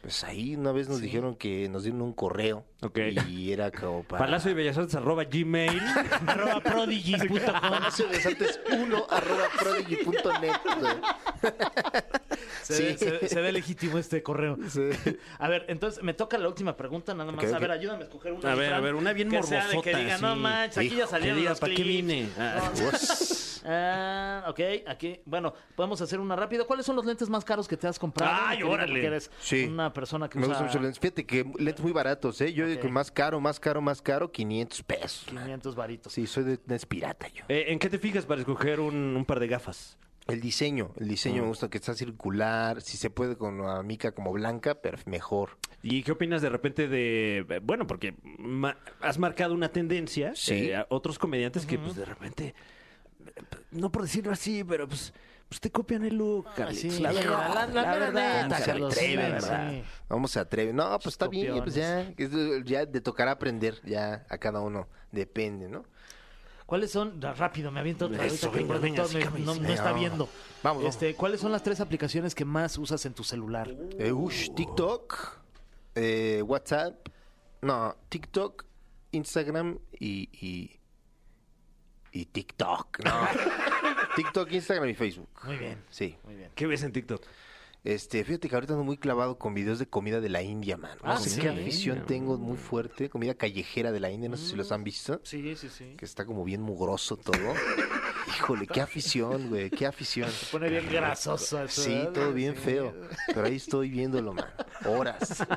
[0.08, 2.64] Pues ahí una vez nos dijeron que nos dieron un correo.
[2.82, 2.98] Ok.
[3.28, 4.24] Y era como para...
[4.24, 5.82] Palacio de Bellas Artes arroba gmail.
[6.28, 7.38] Arroba prodigy.com.
[7.60, 10.52] Palacio de Bellas Artes 1 arroba prodigy.net.
[12.64, 12.84] Se, Sí.
[12.84, 14.58] ve, se ve- se ve legítimo este correo.
[14.70, 14.90] Sí.
[15.40, 17.52] A ver, entonces me toca la última pregunta, nada más.
[17.52, 18.52] A ver, ayúdame a escoger una.
[18.52, 19.82] A ver, a ver, una bien que sea de.
[19.82, 21.98] Que diga, no manches, aquí Hijo, ya Que salieron diga, los ¿para qué clips".
[22.08, 22.30] vine?
[22.38, 22.72] Ah.
[23.70, 25.20] Ah, ok, aquí.
[25.26, 26.64] Bueno, podemos hacer una rápida.
[26.66, 28.34] ¿Cuáles son los lentes más caros que te has comprado?
[28.48, 28.92] Ay, órale.
[28.94, 29.66] Porque eres Sí.
[29.66, 31.00] una persona que Me usa gustan mucho lentes.
[31.00, 32.54] Fíjate que lentes muy baratos, ¿eh?
[32.54, 32.86] Yo digo Ok.
[32.86, 35.34] que más caro, más caro, más caro, 500 pesos.
[35.34, 35.44] man.
[35.46, 36.14] 500 varitos.
[36.14, 37.44] Sí, soy de, de pirata yo.
[37.50, 39.98] Eh, ¿En qué te fijas para escoger un, un par de gafas?
[40.28, 44.12] El diseño, el diseño me gusta que está circular, si se puede con una mica
[44.12, 45.58] como blanca, pero mejor.
[45.82, 50.54] ¿Y qué opinas de repente de, eh, bueno, porque ma- has marcado una tendencia, Sí.
[50.72, 52.56] eh, a otros comediantes que pues de repente,
[53.72, 55.14] no por decirlo así, pero pues,
[55.50, 57.02] pues te copian el look, Carlitos, sí.
[57.02, 59.48] la verdad, La- la- la verdad, neta, se atreve, la sí.
[59.48, 59.74] verdad.
[60.10, 60.74] Vamos a atrever.
[60.76, 62.14] No, pues está bien, pues ya,
[62.66, 65.86] ya te tocará aprender, ya a cada uno, depende, ¿no?
[66.66, 67.22] ¿Cuáles son?
[67.22, 70.28] Rápido, me aviento otra que el venga, me- sígame, no, está viendo.
[70.64, 73.74] Vamos, Este, ¿Cuáles son las tres aplicaciones que más usas en tu celular?
[73.98, 75.40] Eh, ush, TikTok,
[75.96, 77.08] eh, WhatsApp,
[77.62, 78.66] no, TikTok,
[79.12, 80.80] Instagram y, y,
[82.12, 83.12] y TikTok, no.
[84.18, 85.30] TikTok, Instagram y Facebook.
[85.46, 86.16] Muy bien, Sí.
[86.26, 86.52] muy bien.
[86.56, 87.22] ¿Qué ves en TikTok?
[87.84, 90.98] Este, fíjate que ahorita ando muy clavado con videos de comida de la India, man.
[91.04, 91.40] No Ah, sé sí.
[91.42, 94.84] qué afición tengo muy fuerte, comida callejera de la India, no sé si los han
[94.84, 95.96] visto, Sí, sí, sí.
[95.98, 97.34] que está como bien mugroso todo.
[98.38, 100.30] Híjole, qué afición, güey, qué afición.
[100.52, 101.82] Pone bien grasoso eso.
[101.82, 102.12] Sí, ¿verdad?
[102.14, 102.62] todo bien Sí.
[102.62, 102.94] feo,
[103.28, 104.46] pero ahí estoy viéndolo, man.
[104.86, 105.44] Horas.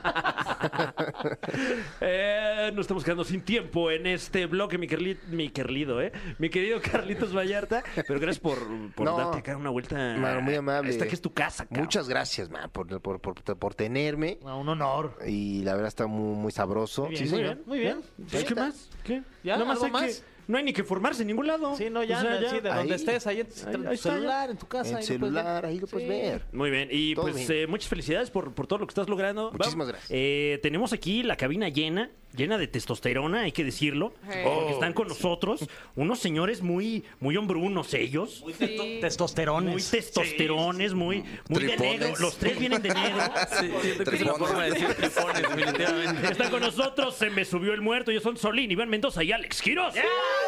[2.01, 6.13] Eh, nos estamos quedando sin tiempo en este bloque, mi, Carli- mi ¿eh?
[6.39, 7.83] Mi querido Carlitos Vallarta.
[8.07, 8.59] Pero gracias por,
[8.95, 9.17] por No.
[9.17, 9.97] darte acá una vuelta.
[10.19, 10.91] Mano, muy amable.
[10.91, 11.85] Esta que es tu casa, cabrón.
[11.85, 14.39] Muchas gracias, man, por, por, por, por tenerme.
[14.43, 15.19] Un honor.
[15.27, 17.03] Y la verdad está muy, muy sabroso.
[17.03, 17.55] Muy bien, Sí, muy señor.
[17.57, 18.01] bien, muy bien.
[18.31, 18.91] ¿Pues ¿Qué más?
[19.05, 19.23] ¿Qué?
[19.43, 19.57] ¿Ya?
[19.57, 20.19] Nada ¿Algo hay más?
[20.19, 21.75] Que, no hay ni que formarse en ningún lado.
[21.77, 22.51] Sí, no, ya, O sea, ya.
[22.51, 22.79] sí, de ahí.
[22.79, 23.55] donde estés, ahí en tu
[23.89, 24.91] Ahí- está, celular, en tu casa.
[24.91, 25.43] En ahí lo puedes ver.
[25.43, 26.43] celular, ahí lo puedes ver.
[26.53, 27.63] Muy bien, y Todo pues bien.
[27.63, 29.51] eh, muchas felicidades por, por todo lo que estás logrando.
[29.53, 30.11] Muchísimas Va- gracias.
[30.13, 34.43] eh, tenemos aquí la cabina llena, llena de testosterona, hay que decirlo, Hey.
[34.45, 38.99] porque están con nosotros unos señores muy, muy hombrunos ellos, muy, Sí.
[39.01, 39.91] Testosterones.
[39.91, 42.13] testosterones, muy, muy de negro.
[42.21, 43.21] Los tres vienen de negro.
[43.61, 46.29] Sí, siento que es una forma de decir tripones, definitivamente.
[46.33, 48.11] Están con nosotros, se me subió el muerto.
[48.11, 49.93] Ellos son Solín, Iván Mendoza y Alex Quiroz.
[49.95, 50.40] Bienvenidos.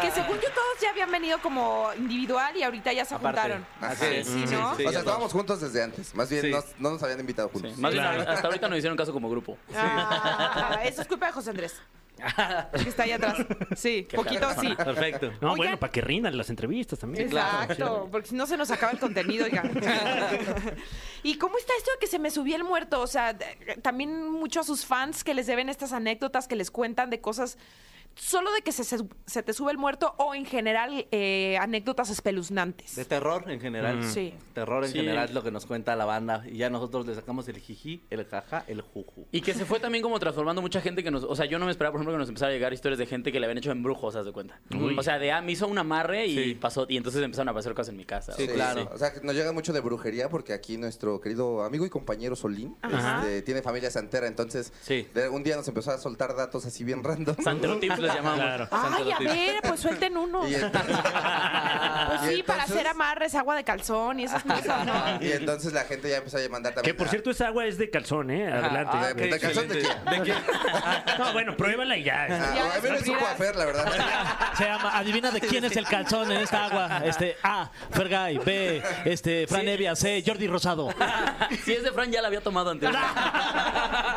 [0.00, 3.40] Que según yo todos ya habían venido como individual y ahorita ya se Aparte.
[3.40, 3.66] juntaron.
[3.80, 4.26] Así es.
[4.26, 4.76] Sí, ¿no?
[4.76, 6.14] sí, o sea, estábamos juntos desde antes.
[6.14, 7.76] Más bien, no nos habían invitado juntos.
[7.78, 8.30] Más bien, Claro.
[8.30, 9.56] hasta ahorita nos hicieron caso como grupo.
[9.74, 11.74] Ah, eso es culpa de José Andrés.
[12.82, 13.36] Que está ahí atrás.
[13.76, 14.74] Sí, poquito sí.
[14.76, 15.28] Perfecto.
[15.40, 15.56] No, Oigan.
[15.56, 17.26] bueno, para que rindan las entrevistas también.
[17.26, 19.62] Exacto, porque si no se nos acaba el contenido, oiga.
[21.22, 23.00] ¿Y cómo está esto de que se me subió el muerto?
[23.00, 23.36] O sea,
[23.82, 27.56] también mucho a sus fans que les deben estas anécdotas que les cuentan de cosas
[28.14, 32.10] solo de que se, se, se te sube el muerto o en general eh, anécdotas
[32.10, 32.94] espeluznantes.
[32.96, 34.04] De terror en general.
[34.04, 34.34] Sí.
[34.54, 34.98] Terror en Sí.
[34.98, 36.44] general es lo que nos cuenta la banda.
[36.46, 39.26] Y ya nosotros le sacamos el jiji, el jaja, el juju.
[39.32, 41.24] Y que se fue también como transformando mucha gente que nos...
[41.24, 43.06] O sea, yo no me esperaba, por ejemplo, que nos empezara a llegar historias de
[43.06, 44.60] gente que le habían hecho embrujos, ¿haz de cuenta?
[44.96, 46.54] O sea, de, ah, me hizo un amarre y Sí.
[46.54, 46.86] pasó...
[46.88, 48.32] Y entonces empezaron a pasar cosas en mi casa.
[48.34, 48.90] Sí, O- claro.
[48.92, 52.36] O sea, que nos llega mucho de brujería porque aquí nuestro querido amigo y compañero
[52.36, 54.26] Solín este, tiene familia santera.
[54.26, 55.06] Entonces, Sí.
[55.14, 57.36] de- un día nos empezó a soltar datos así bien random.
[57.42, 58.38] Santerotips les llamamos.
[58.40, 58.68] Claro.
[58.70, 60.46] Ay, a ver, pues suelten uno.
[60.48, 60.96] Y entonces,
[62.08, 64.92] Pues sí, y para hacer amarres, agua de calzón y esas cosas, ¿no?
[65.20, 66.96] y entonces la gente ya empezó a mandar Que también.
[66.96, 68.46] por cierto, esa agua es de calzón, ¿eh?
[68.52, 68.96] Adelante.
[69.00, 70.04] Ah, ¿de calzón de quién?
[70.04, 70.36] ¿De quién?
[71.18, 72.26] No, bueno, pruébala y ya.
[72.30, 73.92] Ah, Ya a mí me supo a Fer, la verdad.
[74.58, 77.02] Se llama, adivina de quién es el calzón en esta agua.
[77.04, 80.88] Este, A, Fergay, B, este, Fran Evia, C, Jordi Rosado.
[81.64, 82.90] si es de Fran, ya la había tomado antes.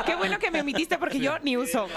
[0.06, 1.88] Qué bueno que me omitiste porque yo ni uso.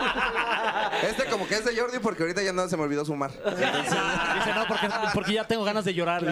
[1.08, 3.30] Este como que es de Jordi porque ahorita ya no se me olvidó sumar.
[3.44, 6.22] Dice, no, porque, porque ya tengo ganas de llorar.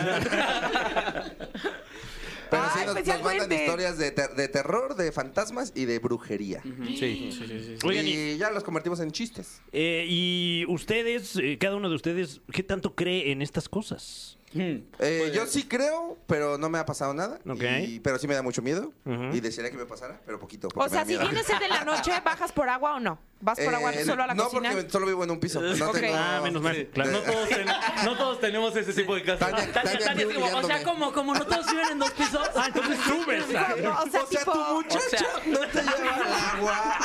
[2.50, 6.62] Pero Ay, sí, nos, mandan historias de, ter- de terror, de fantasmas y de brujería.
[6.98, 7.76] Sí.
[7.85, 9.61] Oigan, y, y ya los convertimos en chistes.
[9.72, 14.38] eh, y ustedes, eh, cada uno de ustedes, ¿qué tanto cree en estas cosas?
[14.54, 17.38] Eh, yo sí creo, pero no me ha pasado nada.
[17.48, 17.62] Ok.
[17.87, 18.92] Y- pero sí me da mucho miedo.
[19.04, 19.24] Ujú.
[19.34, 20.68] Y desearía que me pasara, pero poquito.
[20.74, 21.22] O sea, si miedo.
[21.22, 23.18] tienes sed en la noche, ¿bajas por agua o no?
[23.40, 24.70] ¿Vas por agua Eh, solo a la no, cocina?
[24.72, 25.61] porque solo vivo en un piso.
[25.61, 26.00] No Ok.
[26.00, 26.88] tengo- Ah, menos mal, Sí.
[26.92, 27.11] claro.
[27.12, 27.66] No todos, ten-
[28.04, 29.50] no todos tenemos ese tipo de casa.
[29.50, 30.84] Tania, Tania, Tania Tania es como, o sea, humillándome.
[30.84, 32.48] como, como no todos viven en dos pisos.
[32.56, 33.44] Ah, entonces subes.
[33.54, 33.74] ah.
[33.74, 36.98] O sea, O sea, tipo, tu muchacha o sea- no te lleva al agua.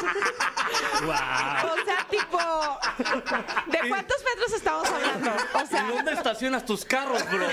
[1.05, 1.67] Guau.
[1.73, 2.39] o sea, tipo,
[3.71, 5.31] ¿de cuántos metros estamos hablando?
[5.53, 7.47] O ¿En sea, dónde estacionas tus carros, bro?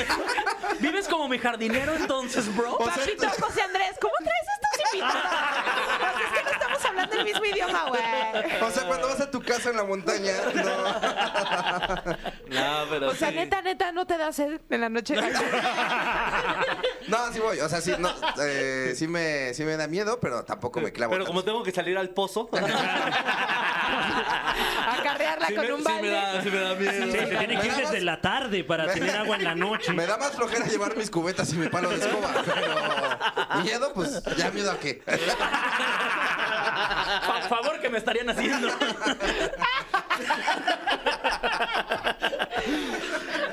[0.80, 2.78] ¿Vives como mi jardinero entonces, bro?
[2.78, 5.24] papito José Andrés, ¿cómo traes estos invitados?
[5.24, 8.02] O sea, es que no estamos hablando el mismo idioma, güey.
[8.62, 10.76] O sea, cuando vas a tu casa en la montaña, no.
[12.48, 13.34] No, pero O sea, sí.
[13.36, 15.14] neta, neta, ¿no te da sed en la noche?
[17.08, 17.60] No, sí voy.
[17.60, 21.12] O sea, sí, no, eh, sí, me, sí me da miedo, pero tampoco me clavo.
[21.12, 21.32] Pero tanto.
[21.32, 22.48] como tengo que salir al pozo,
[25.00, 26.02] Acarrearla sí con me, un sí balde.
[26.02, 26.92] me da, sí me da miedo.
[26.92, 29.92] Sí, se tiene que ir desde más- la tarde para tener agua en la noche.
[29.92, 34.22] Me da más flojera llevar mis cubetas y mi palo de escoba, pero miedo, pues
[34.36, 35.02] ya miedo a qué.
[37.26, 38.68] Fa- favor que me estarían haciendo.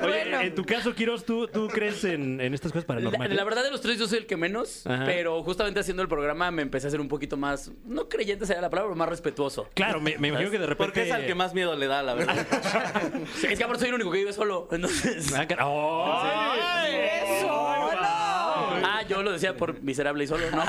[0.02, 0.40] Oye, Bueno.
[0.40, 3.36] en tu caso, Quiroz, ¿tú, tú crees en, en estas cosas La, paranormales?
[3.36, 5.04] la verdad de los tres yo soy el que menos, Ajá.
[5.06, 8.62] pero justamente haciendo el programa me empecé a ser un poquito más, no creyente sería
[8.62, 9.68] la palabra, pero más respetuoso.
[9.74, 10.84] Claro, me, me imagino que de repente...
[10.92, 12.46] Porque es al que más miedo le da, la verdad.
[13.34, 15.32] Sí, es que aparte soy el único que vive solo, entonces...
[15.34, 17.40] Ah, cara- ¡Ay!
[17.40, 17.98] ¡Solo!
[18.00, 20.62] Ah, yo lo decía por miserable y solo, ¿no?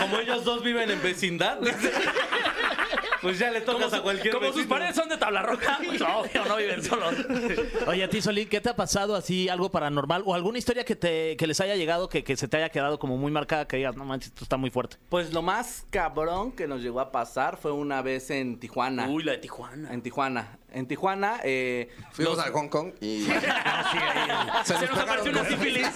[0.00, 1.58] Como ellos dos viven en vecindad,
[3.22, 6.02] pues ya le tocas Como, a cualquier como sus paredes son de tabla roja, pues
[6.02, 7.14] obvio, no viven solos.
[7.86, 10.22] Oye, a ti, Solín, ¿qué te ha pasado así, algo paranormal?
[10.26, 12.98] ¿O alguna historia que, te, que les haya llegado, que, que se te haya quedado
[12.98, 14.96] como muy marcada, que digas, no manches, esto está muy fuerte?
[15.08, 19.08] Pues lo más cabrón que nos llegó a pasar fue una vez en Tijuana.
[19.08, 19.92] Uy, la de Tijuana.
[19.92, 20.58] En Tijuana.
[20.74, 23.24] En Tijuana, eh, Fuimos nos- al Hong Kong y
[24.64, 25.86] se Se nos apareció una sífilis.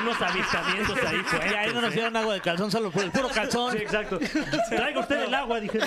[0.00, 1.54] Unos avistamientos ahí Y fuertes.
[1.54, 1.94] ahí no nos ¿eh?
[1.94, 3.72] dieron agua de calzón, solo por el puro calzón.
[3.72, 4.18] Sí, exacto.
[4.70, 5.78] Traiga usted el agua, dije.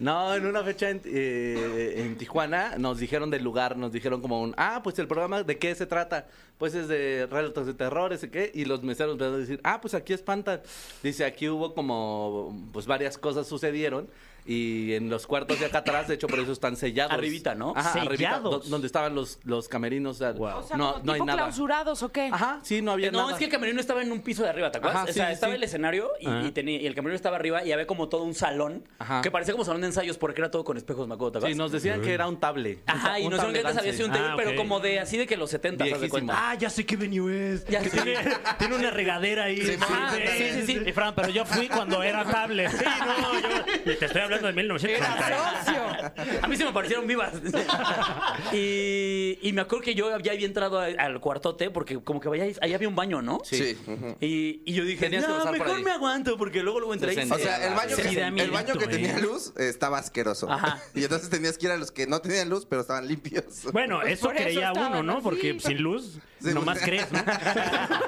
[0.00, 4.40] No, en una fecha en, eh, en Tijuana nos dijeron del lugar, nos dijeron como
[4.42, 6.26] un, ah, pues el programa, ¿de qué se trata?
[6.58, 9.80] Pues es de relatos de terror, ese qué, y los meseros empezaron a decir, ah,
[9.80, 10.60] pues aquí espantan.
[11.02, 14.08] Dice, aquí hubo como, pues varias cosas sucedieron,
[14.50, 17.12] Y en los cuartos de acá atrás, de hecho, por eso están sellados.
[17.12, 17.74] Arribita, ¿no?
[17.76, 18.64] Ajá, arribita, Sellados.
[18.64, 20.16] do- donde estaban los, los camerinos.
[20.16, 21.38] o sea, O sea, no, como no hay tipo nada.
[21.42, 22.30] clausurados o qué?
[22.32, 23.32] Ajá, sí, no había No, nada.
[23.32, 25.02] es que el camerino estaba en un piso de arriba, ¿te acuerdas?
[25.02, 25.56] Ajá, o sea, sí, estaba sí.
[25.58, 26.42] el escenario y, Ajá.
[26.46, 29.20] y tenía, y el camerino estaba arriba y había como todo un salón Ajá.
[29.20, 31.44] que parecía como salón de ensayos porque era todo con espejos, me acuerdo, ¿te Sí,
[31.52, 31.58] acuerdas?
[31.58, 32.78] nos decían que era un table.
[32.86, 34.56] Ajá, y nos dijeron que antes había sido un table, Ah, pero ok.
[34.56, 36.26] como de así de que los 70, ¿te das de Viejísimo.
[36.32, 36.50] cuenta?
[36.50, 37.66] Ah, ya sé qué venue es.
[37.66, 38.00] Ya que sé.
[38.00, 38.16] tiene,
[38.58, 39.60] tiene una regadera ahí.
[39.60, 40.80] Sí, Ah, sí, sí, sí, sí.
[40.86, 42.70] Y Fran, pero yo fui cuando era tablet.
[42.70, 45.64] Sí, no, yo te estoy hablando de 1990.
[45.64, 46.42] Socio.
[46.42, 47.32] A mí se me parecieron vivas.
[48.52, 52.28] y, y me acuerdo que yo ya había entrado a- al cuartote porque como que
[52.28, 53.40] vaya, ahí había un baño, ¿no?
[53.44, 53.76] Sí.
[54.20, 55.84] Y, y yo dije, Tenías que no, pasar por mejor ahí".
[55.84, 57.14] me aguanto porque luego luego entré.
[57.14, 59.20] Se O sea, el baño, que, el baño que tenía ¿eh?
[59.22, 60.50] luz estaba asqueroso.
[60.50, 60.80] Ajá.
[60.94, 63.64] Y entonces tenías que ir a los que no tenían luz, pero estaban limpios.
[63.72, 65.14] Bueno, eso Por eso creía uno, ¿no?
[65.14, 65.22] así.
[65.22, 66.84] Porque sin luz, nomás pues.
[66.88, 67.18] crees, ¿no?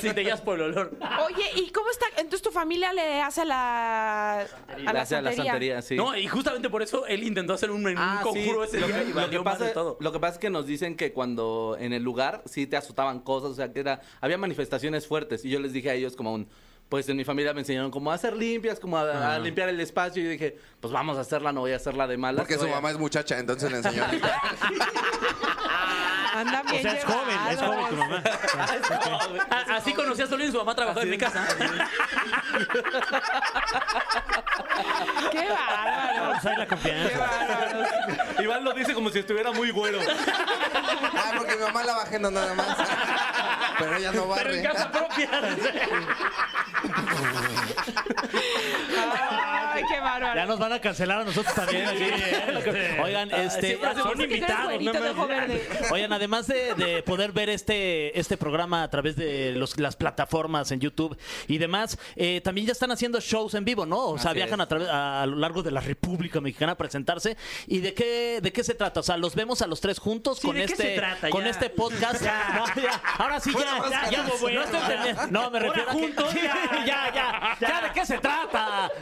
[0.00, 0.96] Sí, te guías por el olor.
[1.26, 2.06] Oye, ¿y cómo está?
[2.16, 5.82] Entonces tu familia le hace a la, a la Gracias a la santería.
[5.82, 5.94] sí.
[5.96, 8.28] No, y justamente por eso él intentó hacer un, un Ah, sí.
[8.28, 9.96] conjuro ese lo, día que, y lo valió que más de pasa, todo.
[10.00, 13.20] lo que pasa es que nos dicen que cuando en el lugar sí te asustaban
[13.20, 16.32] cosas, o sea, que era, había manifestaciones fuertes y yo les dije a ellos como
[16.34, 16.48] un,
[16.88, 19.80] pues en mi familia me enseñaron como a hacer limpias, como a, a limpiar el
[19.80, 22.42] espacio y yo dije, pues vamos a hacerla, no voy a hacerla de malas.
[22.42, 24.04] Porque su a- mamá es muchacha, entonces le enseñó.
[26.34, 28.22] Andan O bien sea, es joven, es joven tu mamá.
[29.74, 31.46] Así conocí a Solín, su mamá trabajaba en mi casa.
[35.32, 36.32] ¡Qué bárbaro!
[36.48, 37.18] Hay la ¡Qué confianza.
[37.18, 37.84] bárbaro!
[38.42, 39.98] Iván lo dice como si estuviera muy güero.
[40.00, 42.76] ah, porque mi mamá la bajando nada más.
[43.78, 44.64] Pero ella no Pero en barre.
[44.74, 45.28] casa propia.
[49.72, 50.34] ¡Ay, qué bárbaro!
[50.34, 51.86] Ya nos van a cancelar a nosotros también.
[51.88, 53.00] aquí, ¿eh?
[53.02, 54.92] Oigan, este, siempre hacemos son invitados, no.
[55.92, 60.70] Oigan, además de, de poder ver este, este programa a través de los- las plataformas
[60.72, 61.16] en YouTube
[61.48, 64.10] y demás, eh, también ya están haciendo shows en vivo, ¿no?
[64.10, 64.64] O sea, Así viajan es.
[64.64, 67.36] a, través, a, a lo largo de la República Mexicana a presentarse.
[67.66, 69.00] ¿Y de qué, de qué se trata?
[69.00, 71.28] O sea, los vemos a los tres juntos Sí, con, ¿de qué este, se trata?
[71.30, 71.50] con Ya.
[71.50, 72.22] este podcast.
[72.26, 72.54] Ya.
[72.54, 73.02] No, ya.
[73.18, 74.54] Ahora sí, ya, ya, no, estoy.
[75.30, 75.98] No, me refiero a que...
[75.98, 76.84] juntos, ya.
[76.86, 78.92] ya, ya, ya, ¿de qué se trata?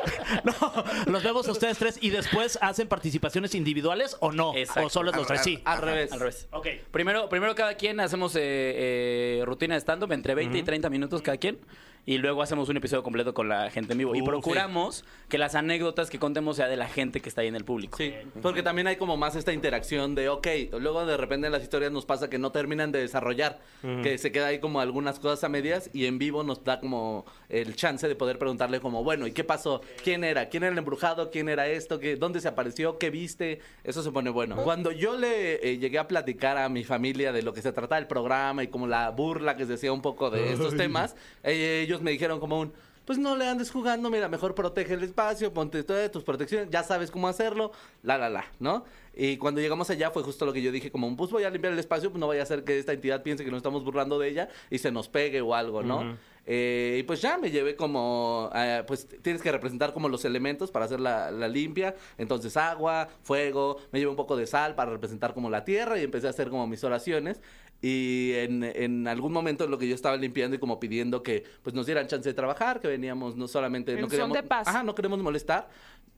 [0.42, 4.54] No, los vemos a ustedes tres y después hacen participaciones individuales o no.
[4.56, 4.86] Exacto.
[4.86, 5.60] O solo los tres, sí.
[5.66, 6.12] Al revés.
[6.12, 6.48] Al revés.
[6.50, 6.66] Ok.
[6.90, 11.20] Primero, primero cada quien hacemos eh, eh, rutina de stand-up entre 20 y 30 minutos
[11.20, 11.58] cada quien.
[12.06, 14.14] Y luego hacemos un episodio completo con la gente en vivo.
[14.14, 17.48] y Uh, procuramos que las anécdotas que contemos sea de la gente que está ahí
[17.48, 17.96] en el público.
[17.96, 20.46] Sí, porque también hay como más esta interacción de, ok,
[20.78, 23.60] luego de repente en las historias nos pasa que no terminan de desarrollar,
[24.02, 27.26] que se queda ahí como algunas cosas a medias y en vivo nos da como
[27.48, 29.80] el chance de poder preguntarle como, bueno, ¿y qué pasó?
[30.02, 30.48] ¿Quién era?
[30.48, 31.30] ¿Quién era el embrujado?
[31.30, 31.98] ¿Quién era esto?
[31.98, 32.98] ¿Qué, ¿Dónde se apareció?
[32.98, 33.60] ¿Qué viste?
[33.82, 34.56] Eso se pone bueno.
[34.56, 37.96] Cuando yo le eh, llegué a platicar a mi familia de lo que se trata
[37.96, 41.86] del programa y como la burla que se hacía un poco de estos temas, eh,
[41.94, 42.72] ellos me dijeron como un...
[43.04, 46.82] Pues no le andes jugando, mira, mejor protege el espacio, ponte todas tus protecciones, ya
[46.82, 47.70] sabes cómo hacerlo,
[48.02, 48.86] la, la, la, ¿no?
[49.14, 51.74] Y cuando llegamos allá fue justo lo que yo dije, como, pues voy a limpiar
[51.74, 54.18] el espacio, pues no vaya a ser que esta entidad piense que nos estamos burlando
[54.18, 56.16] de ella y se nos pegue o algo, ¿no?
[56.46, 60.70] Eh, y pues ya me llevé como, eh, pues tienes que representar como los elementos
[60.70, 64.90] para hacer la, la limpia, entonces agua, fuego, me llevé un poco de sal para
[64.92, 67.40] representar como la tierra y empecé a hacer como mis oraciones.
[67.86, 71.44] Y en, en algún momento en lo que yo estaba limpiando y como pidiendo que
[71.62, 73.92] pues nos dieran chance de trabajar, que veníamos no solamente...
[73.92, 74.66] En no son queríamos, de paz.
[74.68, 75.68] Ajá, no queremos molestar.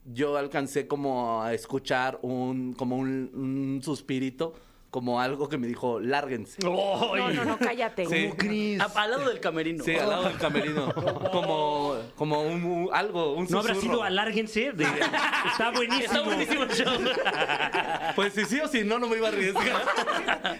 [0.05, 4.53] Yo alcancé como a escuchar un, como un, un suspirito,
[4.89, 6.57] como algo que me dijo, lárguense.
[6.63, 8.05] No, no, no, cállate.
[8.05, 8.77] Sí.
[8.79, 9.83] A- al lado del camerino.
[9.83, 10.93] Sí, al lado del camerino.
[11.31, 13.93] Como, como un, un- algo, un ¿No habrá susurro.
[13.95, 14.71] sido alárguense?
[14.71, 14.85] De-
[15.51, 16.05] Está buenísimo.
[16.05, 16.93] Está buenísimo el show.
[18.15, 19.83] Pues si sí o si no, no me iba a arriesgar.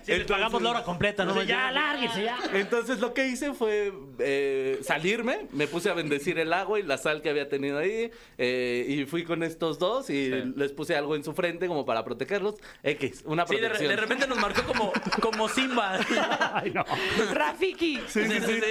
[0.03, 1.31] Si les pagamos la hora completa, ¿no?
[1.31, 2.37] O sea, ya, alárguense, ya.
[2.53, 6.97] Entonces lo que hice fue eh, salirme, me puse a bendecir el agua y la
[6.97, 11.15] sal que había tenido ahí eh, y fui con estos dos y les puse algo
[11.15, 12.55] en su frente como para protegerlos.
[12.83, 13.89] X, una Sí, de, re- protección.
[13.91, 15.99] de repente nos marcó como, como Simba.
[16.53, 16.83] Ay, no.
[17.31, 18.01] Rafiki.
[18.07, 18.61] Sí, sí, sí.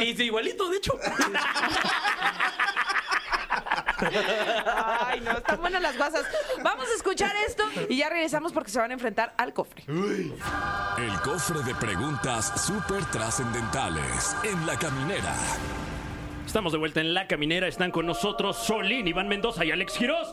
[0.00, 0.98] Y sí, igualito, de hecho.
[3.96, 6.26] Ay, no, están buenas las guasas.
[6.62, 9.84] Vamos a escuchar esto y ya regresamos porque se van a enfrentar al cofre.
[9.88, 15.34] El cofre de preguntas súper trascendentales en la caminera.
[16.46, 17.66] Estamos de vuelta en La Caminera.
[17.66, 20.30] Están con nosotros Solín, Iván Mendoza y Alex Quiroz.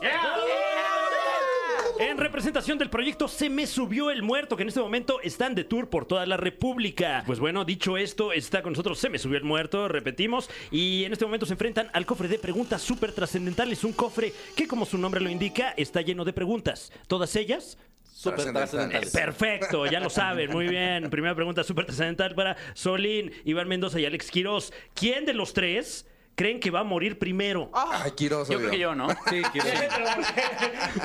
[1.98, 5.64] En representación del proyecto Se me subió el muerto, que en este momento están de
[5.64, 7.22] tour por toda la República.
[7.26, 11.12] Pues bueno, dicho esto, está con nosotros Se me subió el muerto, repetimos, y en
[11.12, 13.84] este momento se enfrentan al cofre de preguntas súper trascendentales.
[13.84, 16.92] Un cofre que, como su nombre lo indica, está lleno de preguntas.
[17.06, 19.10] Todas ellas Súper Trascendentales.
[19.12, 21.10] Perfecto, ya lo saben, muy bien.
[21.10, 24.72] Primera pregunta súper trascendental para Solín, Iván Mendoza y Alex Quiroz.
[24.94, 27.70] ¿Quién de los tres creen que va a morir primero?
[27.72, 29.08] Ay, Quiroz, Yo creo que yo, ¿no?
[29.30, 29.68] Sí, quiero.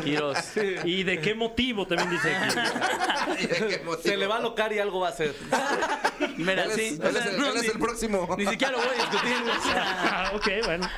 [0.03, 0.37] Quiroz.
[0.85, 2.57] ¿Y de qué motivo también dice aquí?
[3.43, 4.03] ¿Y de qué motivo?
[4.03, 5.35] Se le va a locar y algo va a hacer.
[6.37, 6.99] Mira, Él es, sí.
[7.01, 8.35] él o sea, es el, no, él es ni- el próximo.
[8.37, 9.33] Ni siquiera lo voy a discutir.
[9.59, 10.89] o sea, Ah, ok, bueno.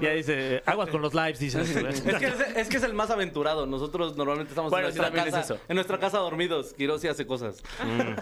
[0.00, 1.60] Ya dice, aguas con los lives, dice.
[1.60, 3.66] Es que es, es que es el más aventurado.
[3.66, 5.58] Nosotros normalmente estamos Bueno, en, sí, nuestra es casa, eso.
[5.68, 6.74] en nuestra casa dormidos.
[6.74, 7.62] Quiroz sí hace cosas.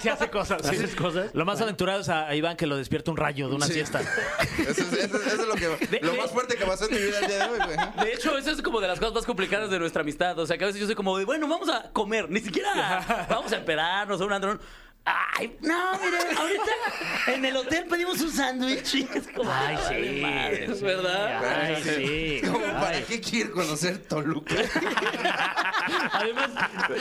[0.00, 0.64] Se hace cosas.
[0.66, 1.34] ¿Haces cosas?
[1.34, 3.72] Lo más aventurado es a a Iván que lo despierta un rayo de una Sí.
[3.74, 4.00] siesta.
[4.00, 6.98] Eso es, eso es- eso es lo, que, lo más fuerte que pasó en mi
[6.98, 8.06] vida el día de hoy, güey.
[8.06, 10.38] De hecho, eso es como de las cosas más complicadas de nuestra amistad.
[10.38, 12.30] O sea, que a veces yo soy como de, bueno, vamos a comer.
[12.30, 14.60] Ni siquiera vamos a esperarnos a un andrón.
[15.04, 18.94] Ay, no, mire, ahorita en el hotel pedimos un sándwich.
[18.94, 20.20] y Es como, Ay, sí.
[20.20, 21.44] madre, es verdad.
[21.44, 22.40] Ay, sí.
[22.48, 24.54] Como, ¿Para qué quiere conocer Toluca?
[26.12, 26.50] Además,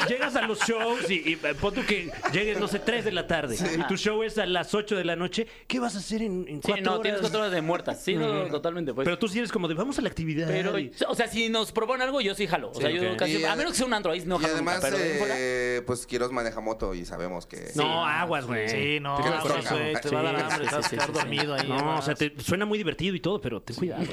[0.10, 3.12] llegas a los shows y, y eh, pon tú que llegues, no sé, 3 de
[3.12, 5.46] la tarde y tu show es a las 8 de la noche.
[5.68, 7.02] ¿Qué vas a hacer en, en Sí, cuatro no, horas?
[7.04, 8.02] tienes cuatro horas de muertas.
[8.04, 8.94] Sí, no, totalmente.
[8.94, 9.06] Pues.
[9.06, 10.48] Pero tú sí eres como de vamos a la actividad.
[10.48, 12.72] Pero, y- o sea, si nos proponen algo, yo sí jalo.
[12.72, 13.18] O sea, Sí, yo ok.
[13.20, 13.38] casi.
[13.38, 15.84] Y, a menos que sea un andro, ahí no y jalo además, nunca, pero eh,
[15.86, 17.72] pues Quiroz maneja moto y sabemos que...
[17.76, 18.70] No, aguas, güey.
[18.70, 19.70] Sí, no, Te no, tronca.
[19.74, 21.68] güey, te va a dar hambre, te vas a quedar dormido ahí.
[21.68, 24.04] No, o sea, te suena muy divertido y todo, pero ten cuidado.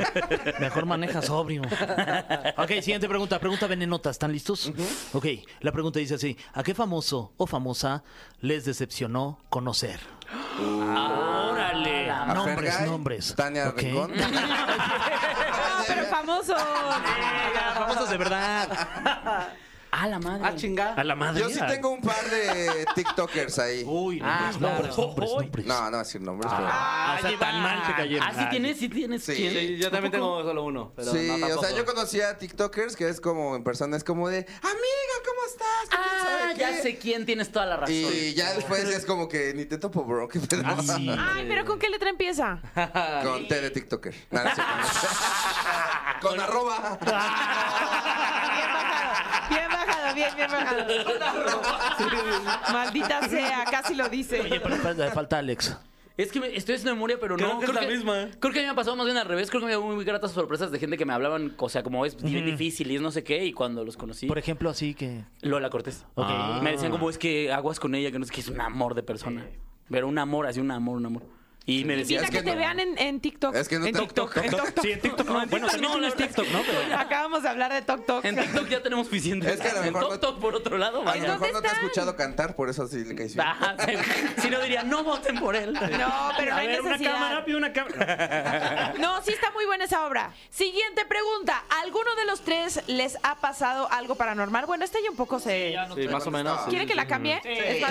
[0.60, 1.62] Mejor maneja sobrio.
[2.56, 3.38] ok, siguiente pregunta.
[3.38, 4.10] Pregunta venenota.
[4.10, 4.72] ¿Están listos?
[5.12, 5.26] Ok,
[5.60, 6.36] la pregunta dice así.
[6.54, 8.02] ¿A qué famoso o famosa
[8.40, 10.00] les decepcionó conocer?
[10.60, 12.10] Órale.
[12.10, 13.34] A nombres, Fergay, nombres.
[13.34, 13.78] Tania Ok.
[13.80, 14.12] Rincón.
[14.16, 14.24] No,
[15.86, 16.54] pero famoso.
[17.74, 19.48] famosos de verdad.
[19.90, 20.42] Ah, la madre.
[20.46, 20.94] Ah, chingada.
[20.94, 21.40] A la madre.
[21.40, 23.84] Yo sí tengo un par de TikTokers ahí.
[23.86, 25.16] Uy, Ah, nombres, claro.
[25.16, 25.66] nombres.
[25.66, 28.28] No, no a decir nombres, Ah, o sea, tan mal te cayeron.
[28.28, 29.24] Ah, sí tienes, sí tienes.
[29.24, 29.34] Sí.
[29.34, 29.52] ¿quién?
[29.52, 30.92] Sí, yo también tengo solo uno.
[30.94, 31.12] pero...
[31.12, 34.04] Pero Sí, no, o sea, yo conocía a TikTokers que es como en persona, es
[34.04, 35.88] como de, amiga, ¿cómo estás?
[35.90, 37.94] ¿Qué quién Ah, ya qué?" sé quién tienes toda la razón.
[37.94, 40.28] Y ya después es como que ni te topo, bro.
[40.28, 40.62] ¿Qué pedo?
[41.18, 42.60] Ay, pero ¿con qué letra empieza?
[43.24, 44.14] Con T de TikToker.
[44.30, 44.72] No, no cierto.
[46.20, 46.98] Con arroba.
[50.18, 51.62] Bien bien, bien bajado.
[52.72, 54.40] Maldita sea, casi lo dice.
[54.40, 55.76] Oye, pero falta, falta Alex.
[56.16, 57.58] Es que me- estoy haciendo memoria, pero Creo no.
[57.60, 58.28] que es la misma.
[58.40, 59.50] Creo que a mí me ha pasado más bien al revés.
[59.50, 62.04] Creo que me dio muy gratas sorpresas de gente que me hablaban, o sea, como
[62.04, 63.44] es bien difícil y es no sé qué.
[63.44, 65.22] Y cuando los conocí, Por ejemplo, así que.
[65.42, 66.04] Lola Cortés.
[66.16, 66.28] Ok.
[66.62, 68.94] Me decían como es que aguas con ella, que no sé qué, es un amor
[68.94, 69.46] de persona.
[69.88, 71.22] Pero un amor, así un amor, un amor.
[71.68, 71.94] Y me.
[71.98, 72.56] Invita es que, que te no.
[72.56, 73.54] vean en, en TikTok.
[73.54, 74.36] Es que no en te- TikTok.
[74.38, 74.80] En TikTok.
[74.80, 75.46] Sí, en TikTok no.
[75.46, 76.62] Bueno, también no, verdad TikTok, ¿no?
[76.62, 76.96] Pero...
[76.96, 78.24] Acabamos de hablar de TokTok.
[78.24, 79.52] En TikTok ya tenemos suficiente.
[79.52, 81.66] Es que a lo en mejor TikTok, por otro lado, A lo mejor no te
[81.68, 81.84] están?
[81.84, 83.42] escuchado cantar, por eso sí le.
[83.42, 83.92] Ajá, sí.
[84.40, 85.74] si no diría, no voten por él.
[85.74, 87.12] No, pero no hay ver, una necesidad.
[87.12, 88.94] cámara, pide una cámara.
[88.98, 90.32] No, sí está muy buena esa obra.
[90.48, 91.62] Siguiente pregunta.
[91.82, 94.64] ¿Alguno de los tres les ha pasado algo paranormal?
[94.64, 95.76] Bueno, esta ya un poco se...
[95.94, 96.60] Sí, más o menos.
[96.64, 96.70] sí.
[96.70, 97.40] ¿Quieren que la cambie?
[97.44, 97.84] Es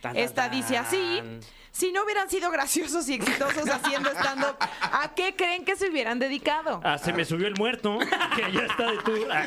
[0.00, 0.24] poner.
[0.24, 1.22] Esta dice así.
[1.70, 6.18] Si no hubieran sido graciosos y exitosos haciendo stand-up, ¿a qué creen que se hubieran
[6.18, 6.80] dedicado?
[6.82, 7.98] Ah, se me subió el muerto,
[8.34, 9.28] que ya está de tour.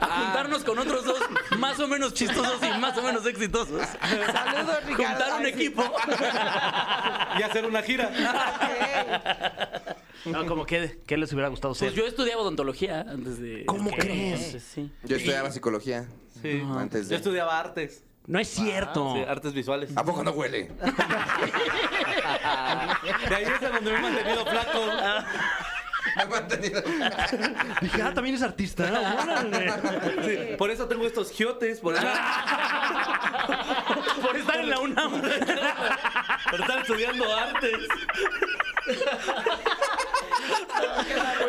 [0.00, 1.20] A juntarnos con otros dos
[1.58, 3.82] más o menos chistosos y más o menos exitosos.
[4.32, 5.24] Saludos, Ricardo.
[5.24, 5.82] Juntar un equipo.
[7.38, 8.10] Y hacer una gira.
[9.86, 9.96] Ok.
[10.26, 11.88] No, como que, ¿qué les hubiera gustado ser?
[11.88, 13.64] Pues yo estudiaba odontología antes de.
[13.66, 14.62] ¿Cómo crees?
[14.62, 14.92] Sí.
[15.02, 16.06] Yo estudiaba psicología.
[16.44, 16.62] Sí.
[16.78, 17.16] Antes Yo de...
[17.16, 18.04] estudiaba artes.
[18.26, 19.14] No es cierto.
[19.14, 19.96] Sí, artes visuales.
[19.96, 20.64] ¿A poco no huele?
[23.28, 24.80] De ahí es de donde me he mantenido flaco.
[26.16, 26.82] Me he mantenido...
[27.80, 28.84] Dije, ah, también es artista.
[30.24, 31.80] Sí, por eso tengo estos giotes.
[31.80, 32.06] Por, eso-
[34.22, 35.22] Por estar en la UNAM.
[36.50, 37.78] por estar estudiando artes.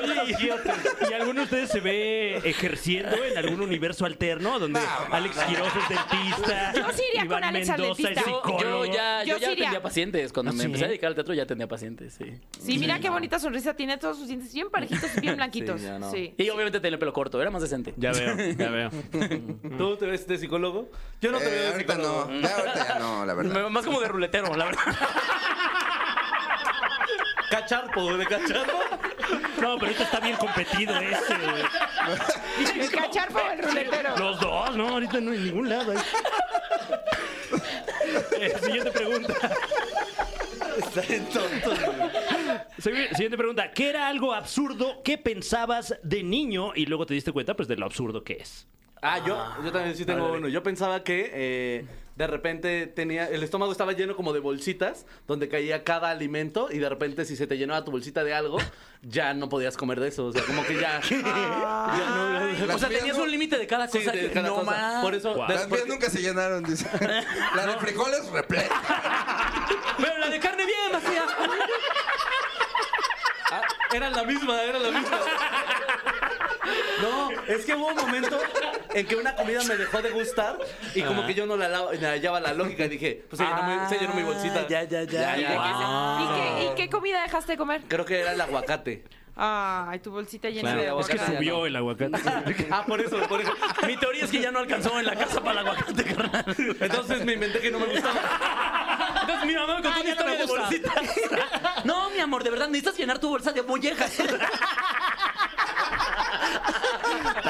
[0.03, 4.79] Oye, y, y alguno de ustedes se ve ejerciendo en algún universo alterno donde
[5.11, 6.73] Alex Quiroz es dentista?
[6.73, 8.29] Yo sí iría Iván con Alex al Mendoza es dentista.
[8.31, 8.85] Yo, psicólogo.
[8.85, 9.63] yo ya, yo Yo ya sí iría.
[9.65, 10.33] atendía pacientes.
[10.33, 10.65] Cuando ¿Ah, me sí?
[10.65, 12.39] empecé a dedicar al teatro ya atendía pacientes, sí.
[12.59, 15.79] Sí, mira qué bonita sonrisa tiene todos sus dientes bien parejitos y bien blanquitos.
[15.79, 16.11] Sí, ya no.
[16.11, 16.33] Sí.
[16.37, 17.93] Y obviamente tenía el pelo corto, era más decente.
[17.97, 18.89] Ya veo, ya veo.
[19.77, 20.89] ¿Tú te ves de psicólogo?
[21.21, 22.31] Yo no te Eh, veo de ahorita psicólogo.
[22.31, 22.41] no.
[22.41, 23.63] Ya, ahorita ya no, la verdad.
[23.63, 24.81] Me- Más como de ruletero, la verdad.
[27.55, 28.79] Cacharpo, de cacharpo.
[29.61, 31.35] No, pero ahorita está bien competido ese.
[32.81, 34.17] El cacharpo o el ruletero.
[34.17, 35.91] Los dos, no, ahorita no en ningún lado.
[35.91, 35.97] ahí.
[38.39, 39.33] Eh, siguiente pregunta.
[42.77, 43.71] Siguiente pregunta.
[43.71, 47.77] ¿Qué era algo absurdo que pensabas de niño y luego te diste cuenta pues de
[47.77, 48.67] lo absurdo que es?
[49.07, 50.47] Ah, yo, yo también sí tengo uno.
[50.47, 55.47] Yo pensaba que eh, de repente tenía el estómago estaba lleno como de bolsitas donde
[55.49, 58.57] caía cada alimento y de repente si se te llenaba tu bolsita de algo
[59.03, 60.25] ya no podías comer de eso.
[60.27, 61.01] O sea, como que ya.
[61.09, 64.11] ya no- O sea, tenías un límite de cada Sí, cosa.
[64.11, 64.71] de que- cada no cosa.
[64.71, 65.03] más.
[65.03, 65.33] Por eso.
[65.33, 66.89] De- Las mías nunca se llenaron, dice.
[67.55, 68.81] La de frijoles repleta.
[69.97, 71.25] Pero la de carne bien vacía.
[73.51, 73.61] Ah,
[73.93, 75.19] era la misma, era la misma.
[77.01, 78.39] No, es que hubo un momento
[78.93, 80.57] en que una comida me dejó de gustar
[80.93, 81.67] y como que yo no la,
[82.11, 84.61] hallaba la lógica y dije, pues se llenó, mi, se llenó mi bolsita.
[84.61, 85.37] Ah, ya, ya, ya.
[85.37, 86.19] ¿Y, qué se- Wow.
[86.19, 87.81] y qué, y qué comida dejaste de comer?
[87.87, 89.03] Creo que era el aguacate.
[89.37, 91.37] Ay, tu bolsita llena Claro, de es Es que aguacate.
[91.37, 91.65] subió no.
[91.65, 92.67] el aguacate.
[92.71, 93.51] Ah, por eso, por eso.
[93.85, 96.45] Mi teoría es que ya no alcanzó en la casa para el aguacate, carnal.
[96.79, 99.19] Entonces me inventé que no me gustaba.
[99.21, 100.93] Entonces mi mamá me contó Ah, una ya no me historia de bolsitas.
[101.85, 104.17] No, mi amor, de verdad necesitas llenar tu bolsa de mollejas.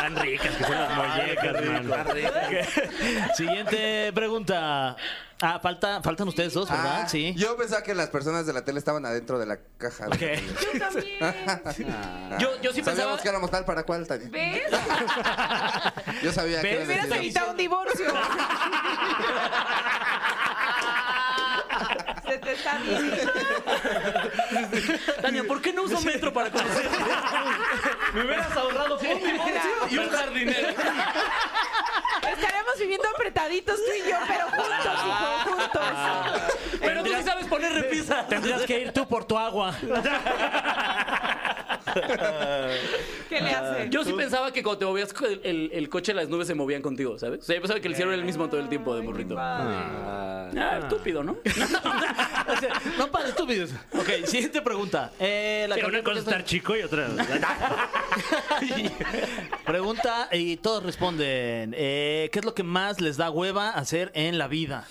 [0.06, 3.34] Tan ricas que son las mollecas, man.
[3.36, 4.96] Siguiente pregunta.
[5.42, 7.02] Ah, falta, faltan ustedes dos, ¿verdad?
[7.04, 7.34] Ah, sí.
[7.36, 10.06] Yo pensaba que las personas de la tele estaban adentro de la caja.
[10.08, 10.16] Ok.
[10.74, 11.20] Yo también.
[12.40, 12.96] Yo, yo sí pensaba.
[12.96, 14.30] Sabíamos que éramos tal para cual, Tania.
[14.30, 14.62] ¿Ves?
[16.24, 18.06] Yo sabía que Me eras hubieras de- evitado un divorcio.
[22.28, 23.32] Se te está diciendo.
[25.22, 26.98] Tania, ¿por qué no uso metro para conocerte?
[28.14, 30.70] Me hubieras ahorrado un divorcio y un jardinero.
[32.30, 35.82] Estaremos viviendo apretaditos tú y yo, pero juntos, hijo, juntos.
[36.80, 38.26] Pero tú sí sabes poner repisa.
[38.28, 39.76] Tendrías que ir tú por tu agua.
[43.30, 43.90] ¿Qué le hace?
[43.90, 46.82] Yo sí pensaba que cuando te movías el, el- el coche, las nubes se movían
[46.82, 47.40] contigo, ¿sabes?
[47.40, 49.36] O sea, yo pensaba que el cielo era el mismo todo el tiempo de morrito.
[49.40, 50.50] Ah,
[50.82, 51.38] estúpido, ¿no?
[52.48, 53.72] O sea, no para estúpidos.
[53.94, 55.12] Ok, siguiente pregunta.
[55.20, 57.08] Eh, la Sí, una cosa es estar chico y otra.
[59.66, 61.74] Pregunta y todos responden.
[61.76, 64.86] eh, ¿Qué es lo que más les da hueva hacer en la vida?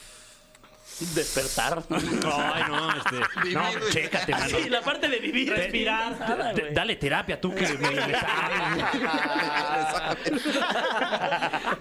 [1.01, 1.83] Despertar.
[1.91, 3.17] Ay, no, este.
[3.55, 4.47] No, chécate, mano.
[4.49, 6.19] Sí, la parte de vivir, respirar.
[6.19, 6.75] nada, D- güey.
[6.75, 8.15] Dale terapia tú que me, me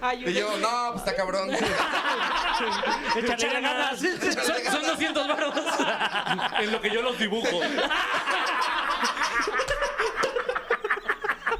[0.00, 1.50] Ay, Y yo, no, pues está cabrón.
[3.16, 3.98] Échale ganas.
[4.00, 5.54] Son, son 200 baros.
[6.60, 7.60] En lo que yo los dibujo.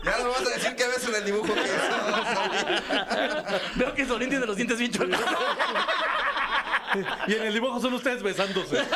[0.03, 1.75] Ya no vas a decir qué ves en el dibujo que hizo.
[3.77, 5.19] Veo que Solín tiene los dientes bien chuecos.
[7.29, 8.79] Y en el dibujo son ustedes besándose.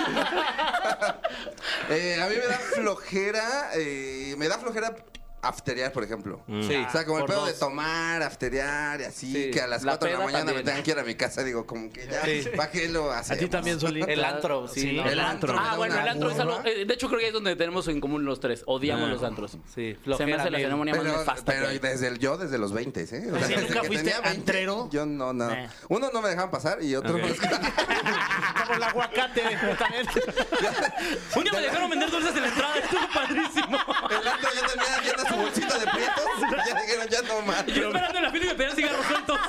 [1.91, 4.95] Eh, a mí me da flojera, eh, me da flojera
[5.43, 6.41] afterear, por ejemplo.
[6.47, 6.75] Sí.
[6.87, 9.51] O sea, como el por pedo de tomar, afterear y así, Sí.
[9.51, 11.43] que a las La 4 de la mañana me tengan que ir a mi casa,
[11.45, 12.49] digo, como que ya, Sí.
[12.57, 14.09] ¿para qué lo A ti también, Solín.
[14.09, 14.93] El antro, sí.
[14.93, 15.05] ¿no?
[15.09, 15.55] El antro.
[15.59, 16.61] Ah, bueno, el antro es algo.
[16.65, 18.63] eh, de hecho, creo que ahí es donde tenemos en común los tres.
[18.67, 19.53] Odiamos los antros.
[19.53, 20.41] Sí, Se me flojera.
[20.43, 21.43] hace la ceremonia más Pero, nefasta.
[21.45, 23.05] pero que desde el, yo desde los 20, ¿eh?
[23.05, 24.89] O sea, ¿Sí, desde nunca que fuiste tenía 20, antrero?
[24.91, 25.51] Yo no, no.
[25.53, 25.69] Eh.
[25.89, 27.27] Uno no me dejaban pasar y otro no.
[27.29, 29.43] Como el aguacate.
[29.79, 30.07] también.
[31.37, 32.77] Un día me dejaron vender dulces en la entrada.
[32.79, 33.79] Estuvo padrísimo.
[34.11, 36.25] El antro ya tenía su bolsita de prietos.
[36.39, 37.67] y Ya dijeron, ya no más.
[37.67, 39.39] Yo esperando en la fila y me pedían cigarros sueltos.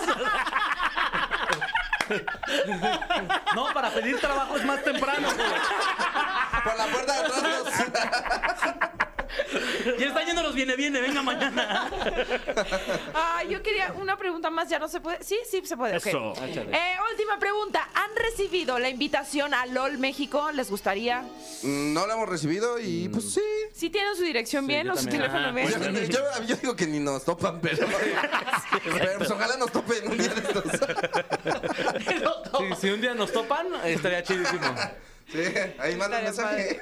[3.55, 5.29] No, para pedir trabajo es más temprano.
[6.63, 8.89] Por la puerta de atrás los...
[9.99, 11.89] Y están yendo los viene, viene, venga mañana.
[13.13, 15.23] Ah, yo quería una pregunta más, ya no se puede.
[15.23, 15.97] Sí, sí se puede.
[15.97, 16.05] ok.
[16.07, 16.33] Eso.
[16.45, 17.87] Eh, última pregunta.
[17.93, 20.51] ¿Han recibido la invitación a LOL México?
[20.51, 21.23] ¿Les gustaría?
[21.63, 23.41] No lo hemos recibido y pues sí.
[23.79, 25.21] ¿Sí tienen su dirección bien yo o su también.
[25.31, 26.09] teléfono bien?
[26.09, 27.87] Yo, yo- yo digo que ni nos topan, pero,
[28.83, 30.63] pero pues ojalá nos topen un día de estos.
[32.57, 34.75] Sí, si un día nos topan, estaría chidísimo.
[35.31, 35.43] Sí,
[35.77, 36.79] ahí manda un Estaría mensaje.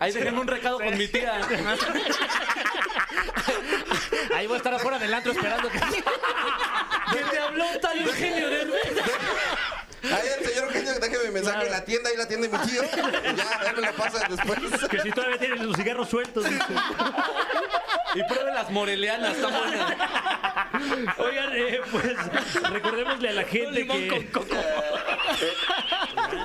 [0.00, 1.40] Ahí déjenme un recado con mi tía.
[4.34, 5.78] Ahí voy a estar afuera del antro esperando que.
[7.12, 8.60] ¿Quién te habló tal Eugenio de
[10.12, 12.64] Ahí el señor Eugenio, déjeme mi mensaje en la tienda, ahí la tienda de mi
[12.66, 12.82] tío.
[12.84, 14.58] y Ya, él me lo pasa después.
[14.90, 16.44] Que si todavía tienen los cigarros sueltos.
[16.44, 16.64] dice.
[18.14, 19.94] Y pruebe las morelianas, están buenas.
[21.18, 22.04] Oigan, eh, pues
[22.70, 24.08] recordémosle a la gente limón que.
[24.08, 24.56] con coco.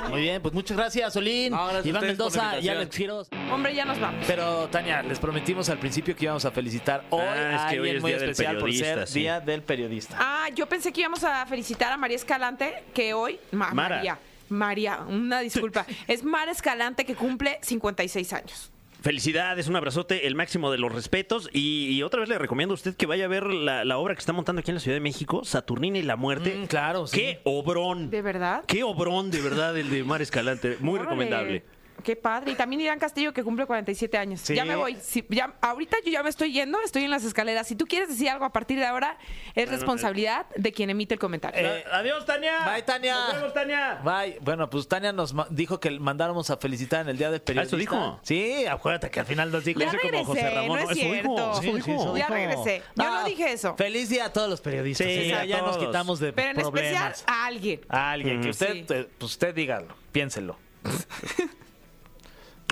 [0.09, 2.77] Muy bien, pues muchas gracias, Solín, No, gracias a Iván Mendoza y invitación.
[2.77, 3.27] Alex Giros.
[3.51, 4.23] Hombre, ya nos vamos.
[4.27, 7.79] Pero, Tania, les prometimos al principio que íbamos a felicitar hoy Ah, es a que
[7.79, 9.19] hoy es muy Día del especial por ser sí.
[9.19, 10.15] Día del Periodista.
[10.19, 13.39] Ah, yo pensé que íbamos a felicitar a María Escalante, que hoy.
[13.51, 13.97] Ma- Mara.
[13.97, 14.19] María.
[14.51, 15.85] María, una disculpa.
[16.07, 18.71] Es Mara Escalante que cumple 56 años.
[19.01, 21.49] Felicidades, un abrazote, el máximo de los respetos.
[21.53, 24.13] Y, y otra vez le recomiendo a usted que vaya a ver la, la obra
[24.13, 26.53] que está montando aquí en la Ciudad de México, Saturnina y la Muerte.
[26.57, 27.17] Mm, claro, sí.
[27.17, 28.09] ¡Qué obrón!
[28.09, 28.65] ¿De verdad?
[28.67, 30.75] ¡Qué obrón, de verdad, el de Mar Escalante!
[30.81, 31.05] Muy Órale.
[31.09, 31.63] recomendable.
[32.03, 32.51] Qué padre.
[32.51, 34.41] Y también Irán Castillo que cumple 47 años.
[34.41, 34.55] Sí.
[34.55, 34.95] Ya me voy.
[35.01, 37.67] Si- ya, ahorita yo ya me estoy yendo, estoy en las escaleras.
[37.67, 39.17] Si tú quieres decir algo a partir de ahora,
[39.55, 41.59] es responsabilidad de quien emite el comentario.
[41.61, 42.71] Eh, adiós, Tania.
[42.71, 43.15] Bye, Tania.
[43.15, 44.01] Nos vemos, Tania.
[44.03, 44.37] Bye.
[44.41, 47.69] Bueno, pues Tania nos dijo que mandáramos a felicitar en el Día del Periodista.
[47.75, 48.19] ¿eso dijo?
[48.23, 49.79] Sí, acuérdate que al final nos dijo.
[49.79, 50.91] ya hice como regresé, José Ramón, no ¿no?
[50.91, 51.51] es Eso dijo, cierto.
[51.51, 52.17] eso dijo.
[52.17, 52.33] Ya dijo.
[52.33, 52.81] regresé.
[52.95, 53.75] Yo no dije eso.
[53.75, 55.07] Feliz día a todos los periodistas.
[55.07, 57.23] Sí, ya, a ya nos quitamos de Pero en especial problemas.
[57.27, 57.81] a alguien.
[57.89, 58.85] A alguien, que usted, Sí.
[58.89, 60.57] eh, pues usted dígalo, piénselo.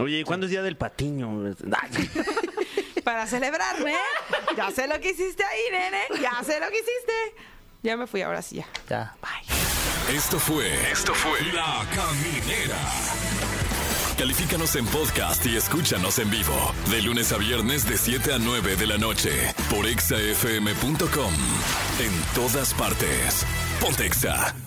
[0.01, 1.29] Oye, ¿y cuándo es Día del Patiño?
[3.03, 3.95] Para celebrarme.
[4.55, 6.21] Ya sé lo que hiciste ahí, nene.
[6.21, 7.13] Ya sé lo que hiciste.
[7.83, 8.67] Ya me fui, ahora sí ya.
[8.89, 9.15] Ya.
[10.13, 10.73] Esto fue.
[10.91, 11.41] Esto fue.
[11.53, 12.77] La Caminera.
[14.17, 16.73] Califícanos en podcast y escúchanos en vivo.
[16.89, 19.53] De lunes a viernes, de 7 a 9 de la noche.
[19.69, 21.33] Por exafm.com.
[21.99, 23.45] En todas partes.
[23.79, 24.66] Pontexa.